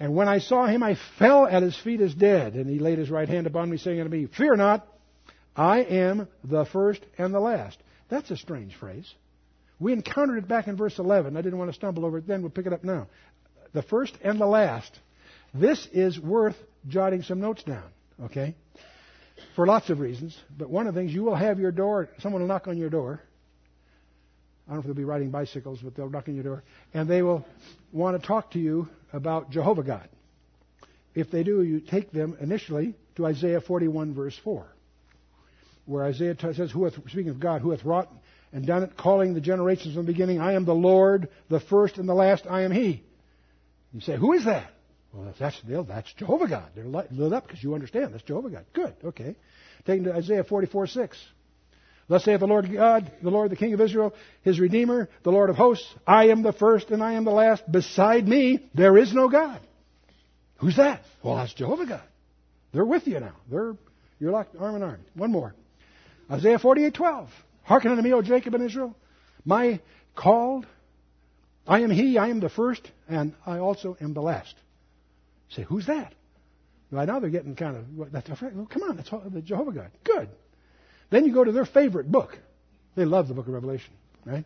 [0.00, 2.54] And when I saw him, I fell at his feet as dead.
[2.54, 4.86] And he laid his right hand upon me, saying unto me, Fear not,
[5.56, 7.78] I am the first and the last.
[8.08, 9.12] That's a strange phrase.
[9.78, 11.36] We encountered it back in verse 11.
[11.36, 12.42] I didn't want to stumble over it then.
[12.42, 13.06] We'll pick it up now.
[13.72, 14.98] The first and the last.
[15.52, 16.56] This is worth
[16.88, 17.84] jotting some notes down.
[18.22, 18.54] Okay?
[19.56, 20.36] For lots of reasons.
[20.56, 22.90] But one of the things, you will have your door, someone will knock on your
[22.90, 23.20] door.
[24.66, 26.64] I don't know if they'll be riding bicycles, but they'll knock on your door.
[26.94, 27.44] And they will
[27.92, 30.08] want to talk to you about Jehovah God.
[31.14, 34.66] If they do, you take them initially to Isaiah 41, verse 4,
[35.86, 38.10] where Isaiah says, who hath, speaking of God, who hath wrought
[38.52, 41.98] and done it, calling the generations from the beginning, I am the Lord, the first
[41.98, 43.02] and the last, I am He.
[43.92, 44.73] You say, who is that?
[45.14, 46.70] Well, that's, that's Jehovah God.
[46.74, 48.12] They're lit up because you understand.
[48.12, 48.64] That's Jehovah God.
[48.72, 48.94] Good.
[49.04, 49.36] Okay.
[49.86, 51.18] Taking to Isaiah 44, 6.
[52.08, 55.48] Thus saith the Lord God, the Lord, the King of Israel, his Redeemer, the Lord
[55.50, 57.70] of hosts, I am the first and I am the last.
[57.70, 59.60] Beside me, there is no God.
[60.58, 61.02] Who's that?
[61.22, 62.02] Well, that's Jehovah God.
[62.72, 63.34] They're with you now.
[63.50, 63.76] They're,
[64.18, 65.00] you're locked arm in arm.
[65.14, 65.54] One more.
[66.30, 67.30] Isaiah 48, 12.
[67.62, 68.94] Hearken unto me, O Jacob and Israel.
[69.44, 69.80] My
[70.14, 70.66] called,
[71.66, 74.54] I am he, I am the first, and I also am the last.
[75.54, 76.14] Say, who's that?
[76.90, 79.90] Right now they're getting kind of, that's, well, come on, that's the Jehovah God.
[80.04, 80.28] Good.
[81.10, 82.38] Then you go to their favorite book.
[82.96, 83.92] They love the book of Revelation,
[84.24, 84.44] right?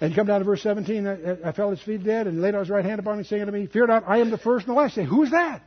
[0.00, 2.40] And you come down to verse 17, I, I fell at his feet dead and
[2.40, 4.38] laid out his right hand upon me, saying to me, Fear not, I am the
[4.38, 4.94] first and the last.
[4.94, 5.62] Say, who's that?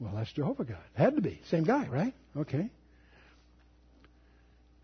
[0.00, 0.78] Well, that's Jehovah God.
[0.94, 1.40] Had to be.
[1.50, 2.14] Same guy, right?
[2.36, 2.70] Okay.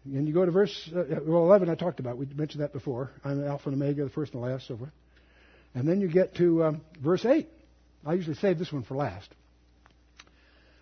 [0.04, 2.18] And you go to verse uh, well, 11, I talked about.
[2.18, 3.10] We mentioned that before.
[3.24, 4.90] I'm Alpha and Omega, the first and the last, so forth.
[5.74, 7.48] And then you get to um, verse 8.
[8.04, 9.28] I usually save this one for last.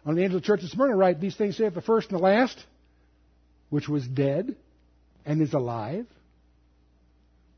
[0.04, 2.18] On the angel of the church of Smyrna, write, These things saith the first and
[2.18, 2.64] the last,
[3.70, 4.54] which was dead
[5.24, 6.06] and is alive.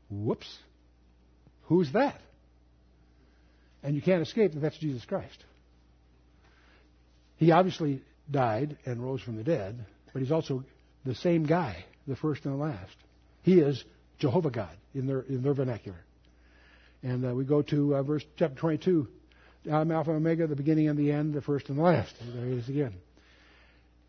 [0.09, 0.57] Whoops.
[1.65, 2.19] Who's that?
[3.83, 5.45] And you can't escape that that's Jesus Christ.
[7.37, 10.63] He obviously died and rose from the dead, but he's also
[11.05, 12.95] the same guy, the first and the last.
[13.43, 13.83] He is
[14.17, 15.99] Jehovah God in their, in their vernacular.
[17.01, 19.07] And uh, we go to uh, verse chapter 22.
[19.69, 22.13] I'm Alpha and Omega, the beginning and the end, the first and the last.
[22.33, 22.93] There he is again.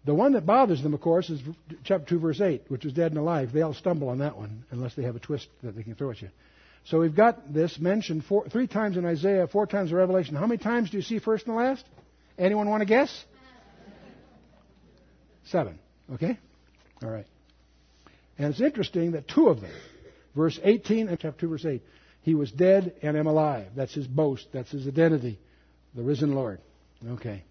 [0.05, 1.41] The one that bothers them, of course, is
[1.85, 3.53] chapter 2, verse 8, which is dead and alive.
[3.53, 6.11] They all stumble on that one unless they have a twist that they can throw
[6.11, 6.31] at you.
[6.85, 10.37] So we've got this mentioned four, three times in Isaiah, four times in Revelation.
[10.37, 11.85] How many times do you see first and last?
[12.39, 13.25] Anyone want to guess?
[15.45, 15.79] Seven.
[16.15, 16.39] Okay?
[17.03, 17.27] All right.
[18.39, 19.73] And it's interesting that two of them,
[20.35, 21.83] verse 18 and chapter 2, verse 8,
[22.23, 23.69] he was dead and am alive.
[23.75, 24.47] That's his boast.
[24.53, 25.39] That's his identity.
[25.95, 26.61] The risen Lord.
[27.07, 27.45] Okay.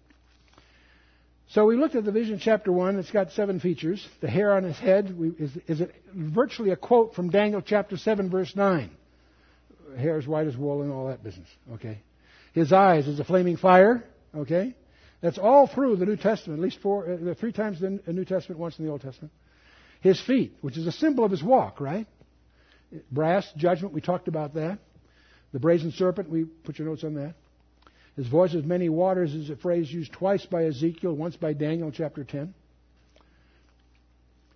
[1.48, 2.98] So we looked at the vision chapter 1.
[2.98, 4.06] It's got seven features.
[4.20, 5.82] The hair on his head we, is, is
[6.14, 8.90] virtually a quote from Daniel chapter 7, verse 9.
[9.98, 11.48] Hair as white as wool and all that business.
[11.74, 11.98] Okay.
[12.52, 14.04] His eyes is a flaming fire.
[14.34, 14.76] Okay.
[15.20, 18.24] That's all through the New Testament, at least four, uh, three times in the New
[18.24, 19.32] Testament, once in the Old Testament.
[20.00, 22.06] His feet, which is a symbol of his walk, right?
[23.10, 24.78] Brass, judgment, we talked about that.
[25.52, 27.34] The brazen serpent, we put your notes on that.
[28.16, 31.90] His voice of many waters is a phrase used twice by Ezekiel, once by Daniel,
[31.90, 32.54] chapter 10.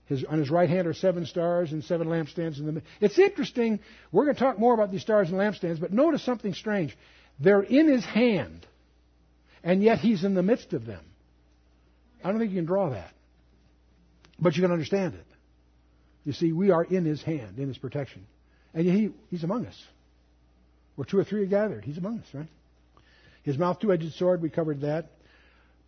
[0.07, 2.83] His, on his right hand are seven stars and seven lampstands in the.
[3.01, 3.81] It's interesting.
[4.13, 6.97] We're going to talk more about these stars and lampstands, but notice something strange.
[7.41, 8.67] They're in his hand
[9.65, 11.03] and yet he's in the midst of them.
[12.23, 13.11] I don't think you can draw that.
[14.39, 15.27] But you can understand it.
[16.25, 18.27] You see, we are in his hand, in his protection.
[18.73, 19.81] And he, he's among us.
[20.97, 22.49] Where two or three are gathered, he's among us, right?
[23.43, 25.11] His mouth, two edged sword, we covered that.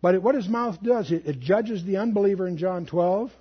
[0.01, 3.31] But what his mouth does, it, it judges the unbeliever in John 12.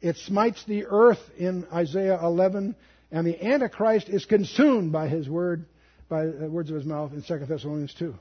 [0.00, 2.74] It smites the earth in Isaiah 11.
[3.10, 5.66] And the Antichrist is consumed by his word,
[6.08, 8.14] by the words of his mouth in 2 Thessalonians 2.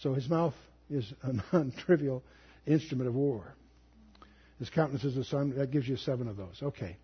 [0.00, 0.54] So his mouth
[0.90, 2.22] is a non trivial
[2.66, 3.54] instrument of war.
[4.62, 5.56] His countenance is the sun.
[5.56, 6.56] That gives you seven of those.
[6.62, 6.96] Okay.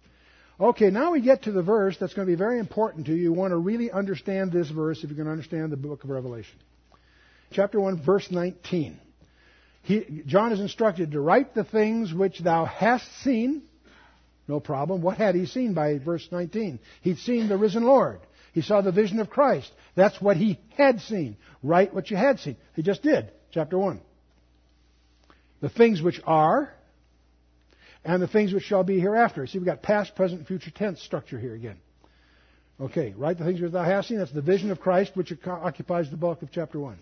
[0.60, 3.20] Okay, now we get to the verse that's going to be very important to you.
[3.20, 6.10] You want to really understand this verse if you're going to understand the book of
[6.10, 6.54] Revelation.
[7.50, 9.00] Chapter 1, verse 19.
[9.82, 13.62] He, John is instructed to write the things which thou hast seen.
[14.46, 15.02] No problem.
[15.02, 16.78] What had he seen by verse 19?
[17.00, 18.20] He'd seen the risen Lord.
[18.52, 19.68] He saw the vision of Christ.
[19.96, 21.36] That's what he had seen.
[21.64, 22.56] Write what you had seen.
[22.76, 23.32] He just did.
[23.50, 24.00] Chapter 1.
[25.60, 26.72] The things which are,
[28.04, 29.46] and the things which shall be hereafter.
[29.46, 31.78] See, we've got past, present, future tense structure here again.
[32.80, 34.18] Okay, write the things which thou hast seen.
[34.18, 36.96] That's the vision of Christ, which occupies the bulk of chapter 1.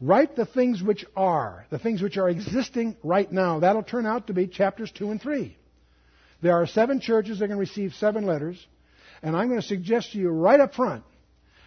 [0.00, 3.60] Write the things which are, the things which are existing right now.
[3.60, 5.56] That'll turn out to be chapters 2 and 3.
[6.42, 8.64] There are seven churches that are going to receive seven letters.
[9.22, 11.04] And I'm going to suggest to you right up front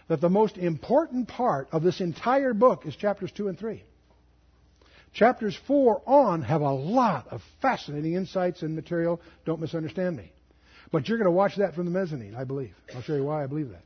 [0.07, 3.83] that the most important part of this entire book is chapters 2 and 3.
[5.13, 9.21] Chapters 4 on have a lot of fascinating insights and material.
[9.45, 10.31] Don't misunderstand me.
[10.91, 12.73] But you're going to watch that from the mezzanine, I believe.
[12.95, 13.83] I'll show you why I believe that.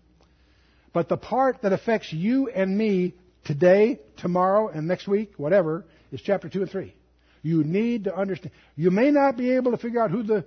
[0.93, 3.13] But the part that affects you and me
[3.45, 6.93] today, tomorrow, and next week, whatever, is chapter 2 and 3.
[7.41, 8.53] You need to understand.
[8.75, 10.45] You may not be able to figure out who the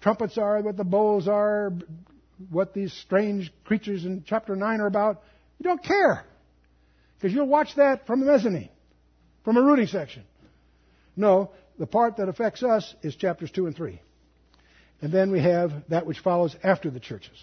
[0.00, 1.72] trumpets are, what the bowls are,
[2.50, 5.22] what these strange creatures in chapter 9 are about,
[5.58, 6.24] you don't care.
[7.16, 8.70] Because you'll watch that from the mezzanine,
[9.44, 10.24] from a rooting section.
[11.16, 14.00] No, the part that affects us is chapters 2 and 3.
[15.00, 17.36] And then we have that which follows after the churches.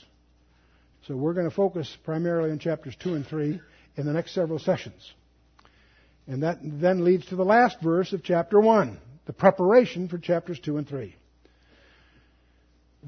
[1.07, 3.59] So we're going to focus primarily on chapters 2 and 3
[3.97, 5.13] in the next several sessions.
[6.27, 10.59] And that then leads to the last verse of chapter 1, the preparation for chapters
[10.59, 11.15] 2 and 3.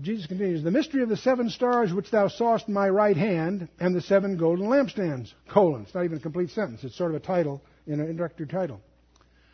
[0.02, 3.68] Jesus continues, The mystery of the seven stars which thou sawest in my right hand,
[3.80, 5.34] and the seven golden lampstands.
[5.50, 5.84] Colon.
[5.84, 6.84] It's not even a complete sentence.
[6.84, 8.82] It's sort of a title in an introductory title.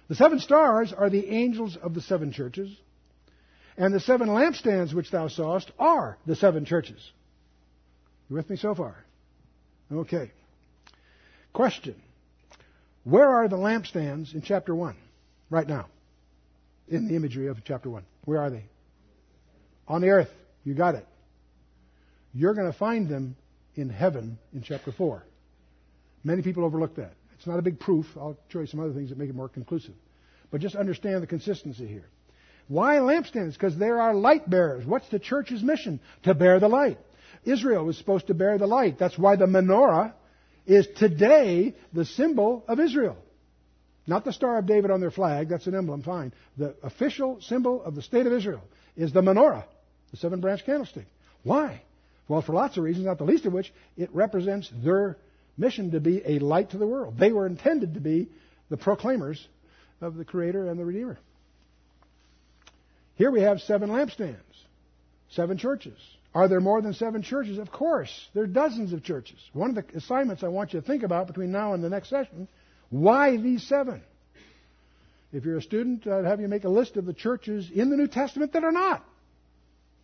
[0.07, 2.69] The seven stars are the angels of the seven churches,
[3.77, 6.99] and the seven lampstands which thou sawest are the seven churches.
[8.29, 8.95] You with me so far?
[9.91, 10.31] Okay.
[11.53, 11.95] Question.
[13.03, 14.95] Where are the lampstands in chapter 1
[15.49, 15.87] right now?
[16.89, 18.03] In the imagery of chapter 1.
[18.25, 18.63] Where are they?
[19.87, 20.29] On the earth.
[20.63, 21.07] You got it.
[22.33, 23.37] You're going to find them
[23.75, 25.23] in heaven in chapter 4.
[26.23, 27.13] Many people overlook that.
[27.37, 28.05] It's not a big proof.
[28.15, 29.93] I'll show you some other things that make it more conclusive.
[30.51, 32.05] But just understand the consistency here.
[32.67, 33.53] Why lampstands?
[33.53, 34.85] Because there are light bearers.
[34.85, 35.99] What's the church's mission?
[36.23, 36.97] To bear the light.
[37.45, 38.99] Israel was supposed to bear the light.
[38.99, 40.13] That's why the menorah
[40.65, 43.17] is today the symbol of Israel.
[44.05, 46.33] Not the Star of David on their flag, that's an emblem, fine.
[46.57, 48.61] The official symbol of the state of Israel
[48.95, 49.65] is the menorah,
[50.11, 51.05] the seven branch candlestick.
[51.43, 51.81] Why?
[52.27, 55.17] Well, for lots of reasons, not the least of which, it represents their
[55.57, 57.17] mission to be a light to the world.
[57.17, 58.29] They were intended to be
[58.69, 59.45] the proclaimers
[60.01, 61.17] of the Creator and the Redeemer.
[63.15, 64.35] Here we have seven lampstands,
[65.31, 65.97] seven churches.
[66.35, 67.57] Are there more than seven churches?
[67.57, 68.11] Of course.
[68.33, 69.39] There are dozens of churches.
[69.53, 72.09] One of the assignments I want you to think about between now and the next
[72.09, 72.47] session
[72.89, 74.01] why these seven?
[75.33, 77.97] If you're a student, I'd have you make a list of the churches in the
[77.97, 79.03] New Testament that are not.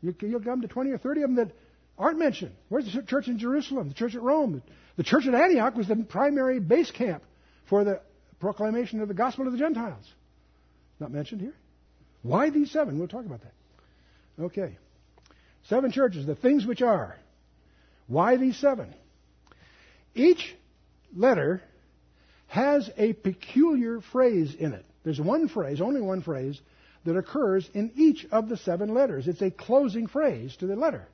[0.02, 1.56] You'll come to 20 or 30 of them that
[1.98, 2.52] aren't mentioned.
[2.68, 3.88] Where's the church in Jerusalem?
[3.88, 4.62] The church at Rome?
[4.98, 7.24] The church at Antioch was the primary base camp
[7.70, 8.02] for the
[8.40, 10.06] proclamation of the gospel to the Gentiles.
[11.00, 11.56] Not mentioned here.
[12.22, 13.00] Why these seven?
[13.00, 14.44] We'll talk about that.
[14.44, 14.78] Okay.
[15.64, 17.16] Seven churches, the things which are.
[18.08, 18.94] Why these seven?
[20.14, 20.56] Each
[21.16, 21.62] letter
[22.48, 24.86] has a peculiar phrase in it.
[25.04, 26.60] There's one phrase, only one phrase,
[27.06, 29.28] that occurs in each of the seven letters.
[29.28, 31.08] It's a closing phrase to the letter.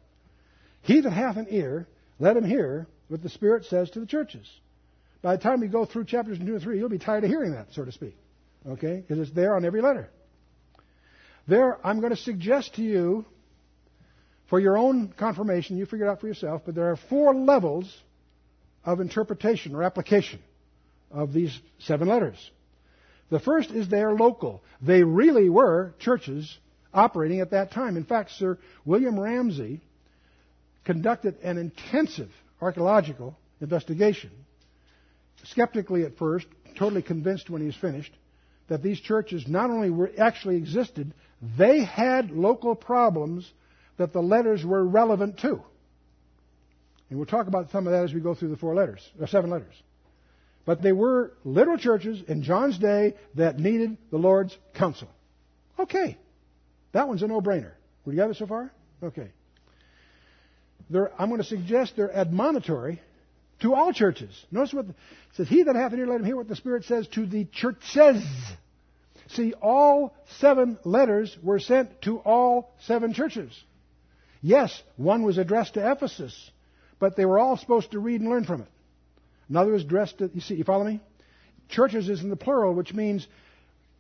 [0.81, 1.87] He that hath an ear,
[2.19, 4.47] let him hear what the Spirit says to the churches.
[5.21, 7.51] By the time you go through chapters 2 and 3, you'll be tired of hearing
[7.51, 8.15] that, so to speak.
[8.67, 9.03] Okay?
[9.05, 10.09] Because it's there on every letter.
[11.47, 13.25] There, I'm going to suggest to you,
[14.49, 17.93] for your own confirmation, you figure it out for yourself, but there are four levels
[18.85, 20.39] of interpretation or application
[21.11, 22.37] of these seven letters.
[23.29, 24.61] The first is they are local.
[24.81, 26.57] They really were churches
[26.93, 27.97] operating at that time.
[27.97, 29.81] In fact, Sir William Ramsay
[30.85, 32.31] conducted an intensive
[32.61, 34.31] archaeological investigation,
[35.43, 36.47] skeptically at first,
[36.77, 38.13] totally convinced when he's finished,
[38.67, 41.13] that these churches not only were actually existed,
[41.57, 43.49] they had local problems
[43.97, 45.61] that the letters were relevant to.
[47.09, 49.27] And we'll talk about some of that as we go through the four letters, or
[49.27, 49.73] seven letters.
[50.65, 55.09] But they were literal churches in John's day that needed the Lord's counsel.
[55.79, 56.17] Okay.
[56.91, 57.71] That one's a no-brainer.
[58.05, 58.71] We got it so far?
[59.01, 59.31] Okay.
[60.89, 63.01] They're, I'm going to suggest they're admonitory
[63.61, 64.29] to all churches.
[64.51, 64.97] Notice what the, it
[65.35, 67.45] says, He that hath an ear, let him hear what the Spirit says to the
[67.45, 68.23] churches.
[69.29, 73.51] See, all seven letters were sent to all seven churches.
[74.41, 76.51] Yes, one was addressed to Ephesus,
[76.99, 78.67] but they were all supposed to read and learn from it.
[79.49, 81.01] Another was addressed to, you see, you follow me?
[81.69, 83.27] Churches is in the plural, which means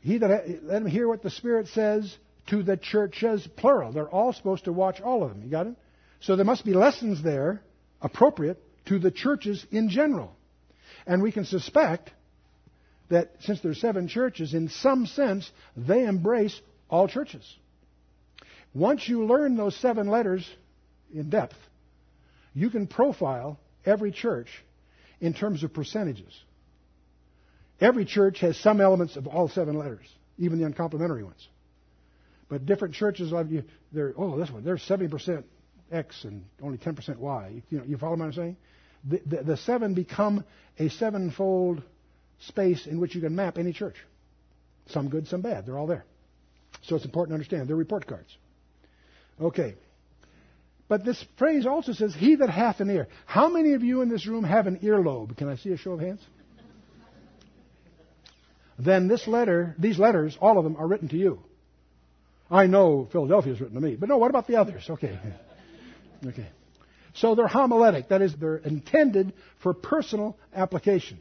[0.01, 2.15] he that, let him hear what the Spirit says
[2.47, 3.91] to the churches, plural.
[3.91, 5.43] They're all supposed to watch all of them.
[5.43, 5.75] You got it?
[6.21, 7.61] So there must be lessons there
[8.01, 10.35] appropriate to the churches in general.
[11.05, 12.11] And we can suspect
[13.09, 16.59] that since there's seven churches, in some sense, they embrace
[16.89, 17.43] all churches.
[18.73, 20.47] Once you learn those seven letters
[21.13, 21.55] in depth,
[22.53, 24.47] you can profile every church
[25.19, 26.33] in terms of percentages.
[27.81, 30.05] Every church has some elements of all seven letters,
[30.37, 31.47] even the uncomplimentary ones.
[32.49, 33.31] But different churches,
[33.91, 35.43] they're, oh, this one, they're 70%
[35.91, 37.61] X and only 10% Y.
[37.69, 38.57] You, know, you follow what I'm saying?
[39.07, 40.43] The, the, the seven become
[40.77, 41.81] a sevenfold
[42.47, 43.95] space in which you can map any church.
[44.87, 45.65] Some good, some bad.
[45.65, 46.05] They're all there.
[46.83, 47.67] So it's important to understand.
[47.67, 48.29] They're report cards.
[49.39, 49.75] Okay.
[50.87, 53.07] But this phrase also says, He that hath an ear.
[53.25, 55.37] How many of you in this room have an earlobe?
[55.37, 56.21] Can I see a show of hands?
[58.79, 61.39] then this letter, these letters, all of them are written to you.
[62.49, 64.89] I know Philadelphia is written to me, but no, what about the others?
[64.89, 65.19] Okay.
[66.25, 66.47] Okay.
[67.13, 68.09] So they're homiletic.
[68.09, 71.19] That is, they're intended for personal application.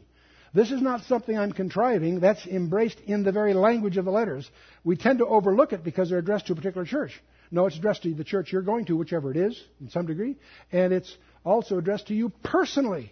[0.53, 2.19] This is not something I'm contriving.
[2.19, 4.49] That's embraced in the very language of the letters.
[4.83, 7.11] We tend to overlook it because they're addressed to a particular church.
[7.51, 10.37] No, it's addressed to the church you're going to, whichever it is, in some degree.
[10.71, 13.11] And it's also addressed to you personally.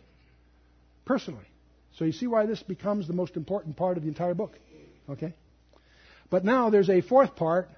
[1.05, 1.45] Personally.
[1.97, 4.57] So you see why this becomes the most important part of the entire book.
[5.09, 5.33] Okay?
[6.29, 7.69] But now there's a fourth part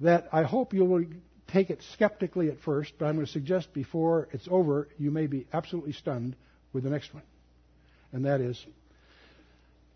[0.00, 1.04] that I hope you will
[1.48, 5.26] take it skeptically at first, but I'm going to suggest before it's over, you may
[5.26, 6.36] be absolutely stunned
[6.72, 7.22] with the next one.
[8.12, 8.64] And that is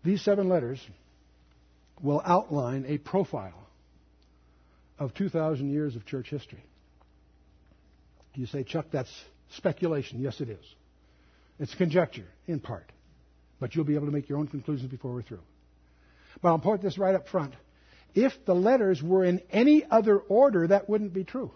[0.03, 0.79] these seven letters
[2.01, 3.67] will outline a profile
[4.97, 6.63] of 2,000 years of church history.
[8.35, 9.11] You say, Chuck, that's
[9.55, 10.19] speculation.
[10.21, 10.63] Yes, it is.
[11.59, 12.91] It's conjecture, in part.
[13.59, 15.41] But you'll be able to make your own conclusions before we're through.
[16.41, 17.53] But I'll point this right up front.
[18.13, 21.51] If the letters were in any other order, that wouldn't be true.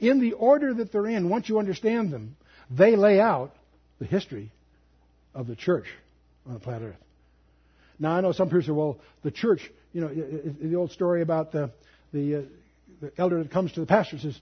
[0.00, 2.36] in the order that they're in, once you understand them,
[2.70, 3.54] they lay out
[3.98, 4.52] the history
[5.34, 5.86] of the church
[6.46, 7.04] on the planet Earth.
[7.98, 9.60] Now, I know some people say, well, the church,
[9.92, 11.72] you know, the old story about the,
[12.12, 12.42] the, uh,
[13.00, 14.40] the elder that comes to the pastor and says,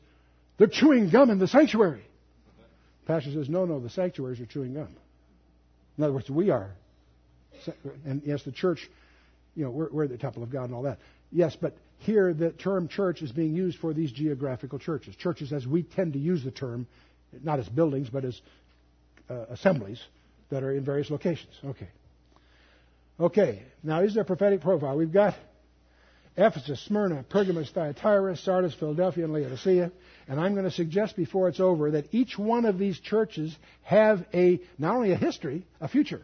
[0.58, 2.02] they're chewing gum in the sanctuary.
[3.02, 4.88] The pastor says, no, no, the sanctuaries are chewing gum.
[5.96, 6.70] In other words, we are.
[8.04, 8.86] And yes, the church,
[9.56, 10.98] you know, we're, we're the temple of God and all that.
[11.32, 15.16] Yes, but here the term church is being used for these geographical churches.
[15.16, 16.86] Churches, as we tend to use the term,
[17.42, 18.40] not as buildings, but as
[19.28, 20.00] uh, assemblies
[20.50, 21.52] that are in various locations.
[21.64, 21.88] Okay.
[23.18, 24.96] Okay, now is there a prophetic profile?
[24.96, 25.34] We've got
[26.36, 29.90] Ephesus, Smyrna, Pergamos, Thyatira, Sardis, Philadelphia, and Laodicea.
[30.28, 34.26] And I'm going to suggest before it's over that each one of these churches have
[34.34, 36.22] a not only a history, a future.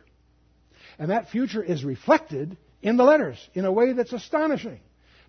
[0.98, 4.80] And that future is reflected in the letters in a way that's astonishing.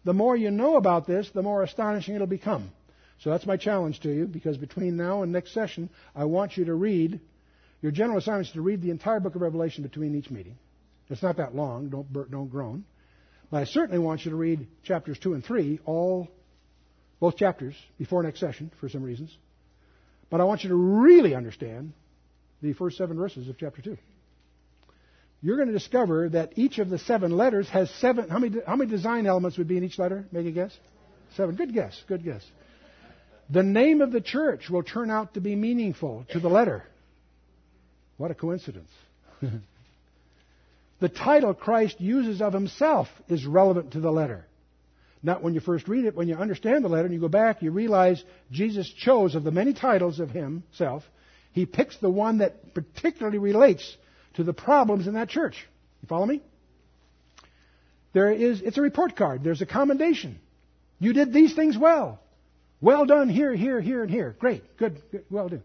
[0.04, 2.72] The more you know about this, the more astonishing it'll become.
[3.20, 6.66] So that's my challenge to you, because between now and next session, I want you
[6.66, 7.22] to read,
[7.82, 10.58] your general assignment is to read the entire book of Revelation between each meeting.
[11.10, 12.84] It's not that long, don't, don't groan.
[13.50, 16.28] But I certainly want you to read chapters 2 and 3, all,
[17.20, 19.36] both chapters, before next session, for some reasons.
[20.30, 21.94] But I want you to really understand
[22.62, 23.98] the first seven verses of chapter 2
[25.44, 28.30] you're going to discover that each of the seven letters has seven.
[28.30, 30.24] How many, how many design elements would be in each letter?
[30.32, 30.72] Make a guess.
[31.36, 31.56] Seven.
[31.56, 32.02] Good guess.
[32.08, 32.42] Good guess.
[33.50, 36.84] The name of the church will turn out to be meaningful to the letter.
[38.16, 38.90] What a coincidence.
[41.02, 44.46] the title Christ uses of himself is relevant to the letter.
[45.22, 47.62] Not when you first read it, when you understand the letter and you go back,
[47.62, 51.04] you realize Jesus chose of the many titles of himself,
[51.52, 53.98] he picks the one that particularly relates
[54.36, 55.56] to the problems in that church.
[56.02, 56.42] You follow me?
[58.14, 59.44] There is, it's a report card.
[59.44, 60.40] There's a commendation.
[61.00, 62.20] You did these things well.
[62.80, 64.36] Well done here, here, here, and here.
[64.40, 65.64] Great, good, good well done.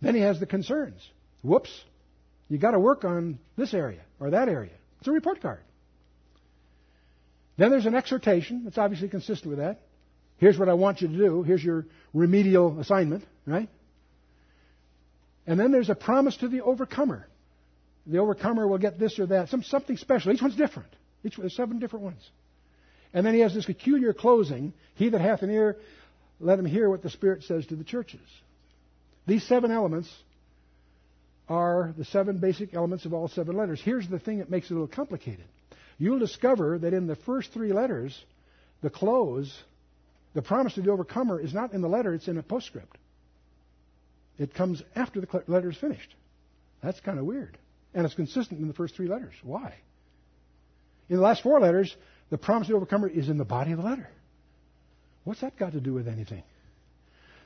[0.00, 1.00] Then he has the concerns.
[1.42, 1.70] Whoops,
[2.48, 4.72] you got to work on this area or that area.
[4.98, 5.60] It's a report card.
[7.56, 8.64] Then there's an exhortation.
[8.66, 9.80] It's obviously consistent with that.
[10.38, 11.42] Here's what I want you to do.
[11.42, 13.68] Here's your remedial assignment, right?
[15.46, 17.26] And then there's a promise to the overcomer.
[18.06, 20.32] The overcomer will get this or that, some, something special.
[20.32, 20.88] Each one's different.
[21.24, 22.30] Each there's seven different ones.
[23.12, 24.72] And then he has this peculiar closing.
[24.94, 25.76] He that hath an ear,
[26.38, 28.20] let him hear what the Spirit says to the churches.
[29.26, 30.08] These seven elements
[31.48, 33.80] are the seven basic elements of all seven letters.
[33.82, 35.44] Here's the thing that makes it a little complicated.
[35.98, 38.16] You'll discover that in the first three letters,
[38.82, 39.56] the close,
[40.34, 42.98] the promise to the overcomer, is not in the letter, it's in a postscript.
[44.38, 46.14] It comes after the letter is finished.
[46.82, 47.56] That's kind of weird.
[47.96, 49.32] And it's consistent in the first three letters.
[49.42, 49.74] Why?
[51.08, 51.96] In the last four letters,
[52.28, 54.06] the promise to the overcomer is in the body of the letter.
[55.24, 56.42] What's that got to do with anything?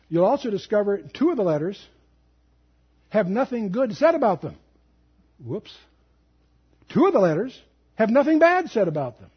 [0.08, 1.80] You'll also discover two of the letters
[3.10, 4.56] have nothing good said about them.
[5.38, 5.72] Whoops.
[6.88, 7.56] Two of the letters
[7.94, 9.30] have nothing bad said about them.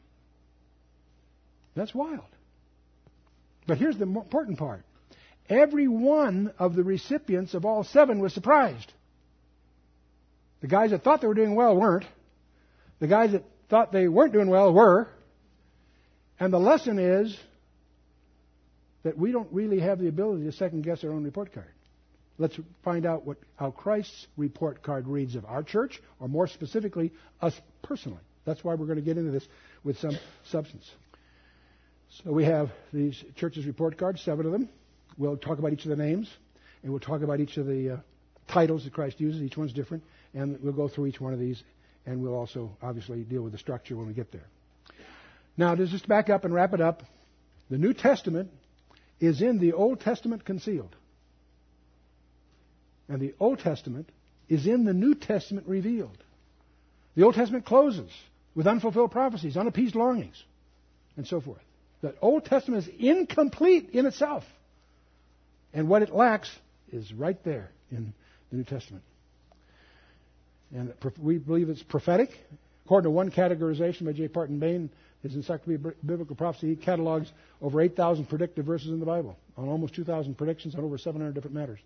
[1.75, 2.25] That's wild.
[3.67, 4.83] But here's the important part.
[5.47, 8.91] Every one of the recipients of all seven was surprised.
[10.63, 12.05] The guys that thought they were doing well weren't.
[13.01, 15.09] The guys that thought they weren't doing well were.
[16.39, 17.37] And the lesson is
[19.03, 21.67] that we don't really have the ability to second guess our own report card.
[22.37, 27.11] Let's find out what, how Christ's report card reads of our church, or more specifically,
[27.41, 28.21] us personally.
[28.45, 29.45] That's why we're going to get into this
[29.83, 30.89] with some substance.
[32.23, 34.69] So we have these churches' report cards, seven of them.
[35.17, 36.29] We'll talk about each of the names,
[36.83, 37.97] and we'll talk about each of the uh,
[38.47, 39.41] titles that Christ uses.
[39.41, 40.03] Each one's different.
[40.33, 41.61] And we'll go through each one of these,
[42.05, 44.47] and we'll also obviously deal with the structure when we get there.
[45.57, 47.03] Now, to just back up and wrap it up,
[47.69, 48.49] the New Testament
[49.19, 50.95] is in the Old Testament concealed.
[53.07, 54.09] And the Old Testament
[54.49, 56.17] is in the New Testament revealed.
[57.15, 58.09] The Old Testament closes
[58.55, 60.41] with unfulfilled prophecies, unappeased longings,
[61.15, 61.61] and so forth.
[62.01, 64.43] The Old Testament is incomplete in itself.
[65.73, 66.51] And what it lacks
[66.91, 68.13] is right there in
[68.49, 69.03] the New Testament.
[70.73, 72.29] And we believe it's prophetic.
[72.85, 74.27] According to one categorization by J.
[74.27, 74.89] Barton Payne,
[75.21, 77.31] his Encyclopedia of Biblical Prophecy, he catalogs
[77.61, 81.55] over 8,000 predictive verses in the Bible on almost 2,000 predictions on over 700 different
[81.55, 81.79] matters.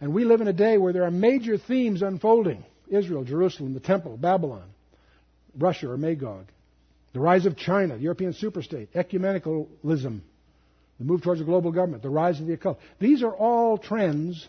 [0.00, 3.80] And we live in a day where there are major themes unfolding Israel, Jerusalem, the
[3.80, 4.68] temple, Babylon,
[5.56, 6.46] Russia or Magog,
[7.12, 10.20] the rise of China, the European superstate, ecumenicalism,
[10.98, 12.80] the move towards a global government, the rise of the occult.
[12.98, 14.48] These are all trends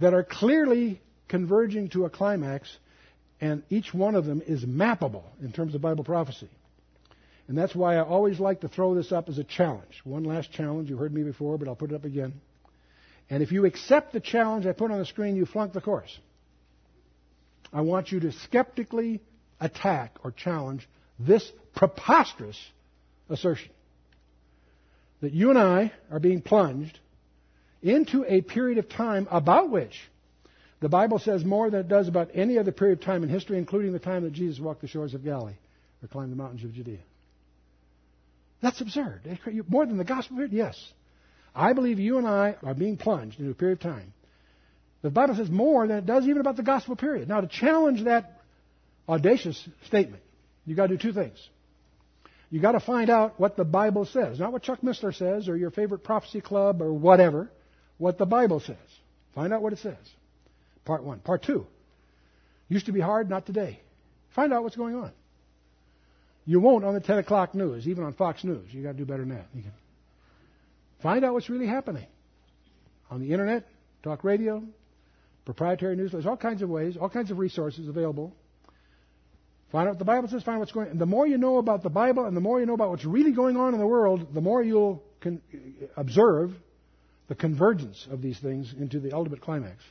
[0.00, 1.00] that are clearly
[1.30, 2.76] converging to a climax,
[3.40, 6.50] and each one of them is mappable in terms of Bible prophecy.
[7.48, 10.00] And that's why I always like to throw this up as a challenge.
[10.04, 10.90] One last challenge.
[10.90, 12.34] You heard me before, but I'll put it up again.
[13.30, 16.18] And if you accept the challenge I put on the screen, you flunk the course.
[17.72, 19.20] I want you to skeptically
[19.60, 20.88] attack or challenge
[21.18, 22.58] this preposterous
[23.28, 23.70] assertion
[25.20, 26.98] that you and I are being plunged
[27.82, 29.94] into a period of time about which
[30.80, 33.58] the Bible says more than it does about any other period of time in history,
[33.58, 35.56] including the time that Jesus walked the shores of Galilee
[36.02, 37.00] or climbed the mountains of Judea.
[38.62, 39.38] That's absurd.
[39.68, 40.52] More than the gospel period?
[40.52, 40.92] Yes.
[41.54, 44.12] I believe you and I are being plunged into a period of time.
[45.02, 47.28] The Bible says more than it does even about the gospel period.
[47.28, 48.40] Now, to challenge that
[49.08, 50.22] audacious statement,
[50.66, 51.38] you've got to do two things.
[52.50, 54.38] You've got to find out what the Bible says.
[54.38, 57.50] Not what Chuck Missler says or your favorite prophecy club or whatever.
[57.96, 58.76] What the Bible says.
[59.34, 59.96] Find out what it says.
[60.90, 61.20] Part one.
[61.20, 61.68] Part two.
[62.68, 63.78] Used to be hard, not today.
[64.34, 65.12] Find out what's going on.
[66.44, 68.66] You won't on the 10 o'clock news, even on Fox News.
[68.72, 69.46] You've got to do better than that.
[71.00, 72.08] Find out what's really happening.
[73.08, 73.68] On the internet,
[74.02, 74.64] talk radio,
[75.44, 78.34] proprietary newsletters, all kinds of ways, all kinds of resources available.
[79.70, 80.90] Find out what the Bible says, find out what's going on.
[80.90, 83.04] And the more you know about the Bible and the more you know about what's
[83.04, 85.40] really going on in the world, the more you'll con-
[85.96, 86.50] observe
[87.28, 89.84] the convergence of these things into the ultimate climax.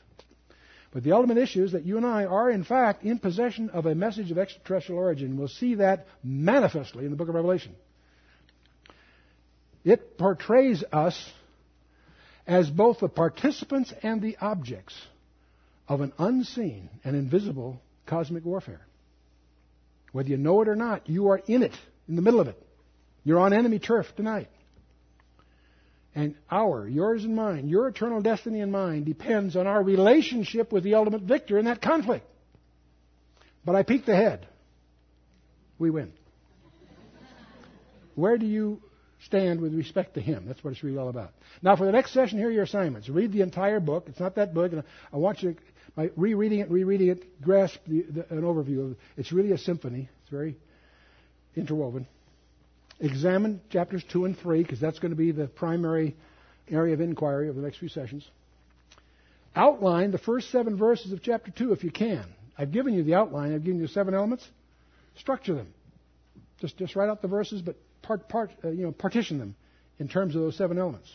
[0.92, 3.86] But the ultimate issue is that you and I are, in fact, in possession of
[3.86, 5.36] a message of extraterrestrial origin.
[5.36, 7.74] We'll see that manifestly in the book of Revelation.
[9.84, 11.30] It portrays us
[12.46, 14.94] as both the participants and the objects
[15.88, 18.80] of an unseen and invisible cosmic warfare.
[20.12, 21.74] Whether you know it or not, you are in it,
[22.08, 22.60] in the middle of it.
[23.22, 24.48] You're on enemy turf tonight.
[26.14, 30.82] And our, yours and mine, your eternal destiny and mine depends on our relationship with
[30.82, 32.26] the ultimate victor in that conflict.
[33.64, 34.48] But I peeked ahead.
[35.78, 36.12] We win.
[38.16, 38.80] Where do you
[39.24, 40.44] stand with respect to him?
[40.46, 41.32] That's what it's really all about.
[41.62, 43.08] Now, for the next session, here are your assignments.
[43.08, 44.06] Read the entire book.
[44.08, 44.74] It's not that big.
[45.12, 45.60] I want you to,
[45.94, 48.98] by rereading it, rereading it, grasp the, the, an overview of it.
[49.16, 50.08] It's really a symphony.
[50.22, 50.56] It's very
[51.54, 52.06] interwoven.
[53.00, 56.16] Examine chapters 2 and 3, because that's going to be the primary
[56.70, 58.28] area of inquiry over the next few sessions.
[59.56, 62.24] Outline the first seven verses of chapter 2 if you can.
[62.56, 64.46] I've given you the outline, I've given you seven elements.
[65.16, 65.68] Structure them.
[66.60, 69.56] Just, just write out the verses, but part, part, uh, you know, partition them
[69.98, 71.10] in terms of those seven elements.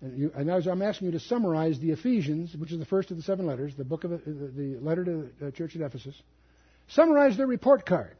[0.00, 3.16] And, you, and I'm asking you to summarize the Ephesians, which is the first of
[3.16, 6.14] the seven letters, the book of the, the letter to the church at Ephesus,
[6.86, 8.16] summarize their report card.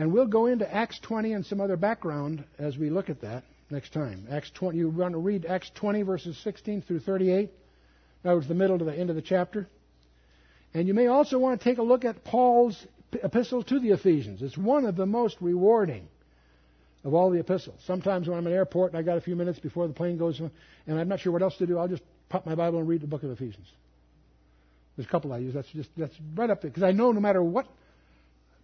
[0.00, 3.44] And we'll go into Acts 20 and some other background as we look at that
[3.68, 4.26] next time.
[4.30, 7.50] Acts 20, you want to read Acts 20 verses 16 through 38.
[8.22, 9.68] That was the middle to the end of the chapter.
[10.72, 12.82] And you may also want to take a look at Paul's
[13.12, 14.40] epistle to the Ephesians.
[14.40, 16.08] It's one of the most rewarding
[17.04, 17.78] of all the epistles.
[17.84, 20.16] Sometimes when I'm at an airport and I got a few minutes before the plane
[20.16, 20.50] goes and
[20.98, 23.06] I'm not sure what else to do, I'll just pop my Bible and read the
[23.06, 23.66] book of Ephesians.
[24.96, 25.52] There's a couple I use.
[25.52, 27.66] That's just that's right up there because I know no matter what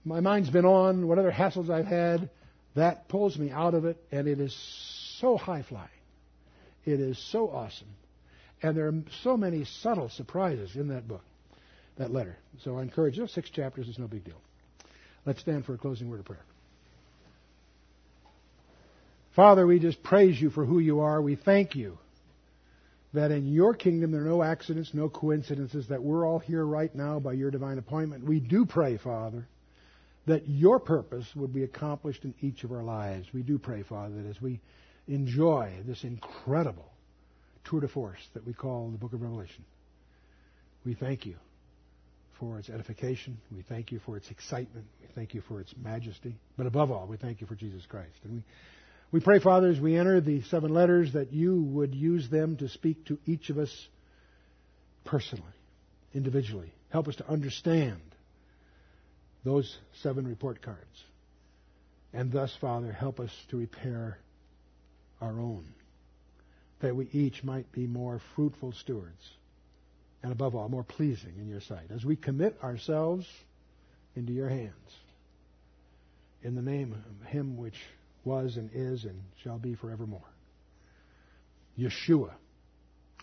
[0.07, 2.31] my mind's been on, what other hassles I've had,
[2.77, 4.57] that pulls me out of it, and it is
[5.19, 5.89] so high flying.
[6.85, 7.89] It is so awesome.
[8.63, 11.25] And there are so many subtle surprises in that book,
[11.99, 12.37] that letter.
[12.63, 14.41] So I encourage you, six chapters is no big deal.
[15.25, 16.45] Let's stand for a closing word of prayer.
[19.35, 21.21] Father, we just praise you for who you are.
[21.21, 21.99] We thank you
[23.13, 26.95] that in your kingdom there are no accidents, no coincidences, that we're all here right
[26.95, 28.25] now by your divine appointment.
[28.25, 29.49] We do pray, Father,
[30.27, 33.27] that your purpose would be accomplished in each of our lives.
[33.33, 34.61] We do pray, Father, that as we
[35.07, 36.91] enjoy this incredible
[37.65, 39.65] tour de force that we call the book of Revelation,
[40.85, 41.37] we thank you
[42.39, 43.39] for its edification.
[43.55, 44.87] We thank you for its excitement.
[45.01, 46.37] We thank you for its majesty.
[46.57, 48.19] But above all, we thank you for Jesus Christ.
[48.25, 48.43] And we,
[49.13, 52.69] we pray, Father, as we enter the seven letters, that you would use them to
[52.69, 53.89] speak to each of us
[55.05, 55.45] personally,
[56.13, 56.73] individually.
[56.91, 58.01] Help us to understand
[59.47, 61.05] those seven report cards.
[62.13, 64.19] And thus, Father, help us to repair
[65.21, 65.65] our own,
[66.81, 69.31] that we each might be more fruitful stewards,
[70.23, 73.25] and above all, more pleasing in your sight, as we commit ourselves
[74.17, 74.73] into your hands.
[76.43, 77.81] In the name of Him which
[78.25, 80.21] was and is and shall be forevermore.
[81.79, 82.33] Yeshua,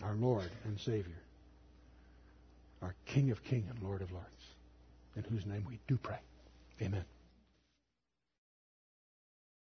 [0.02, 1.20] our Lord and Savior,
[2.80, 4.43] our King of kings and Lord of lords
[5.16, 6.18] in whose name we do pray.
[6.82, 7.04] Amen.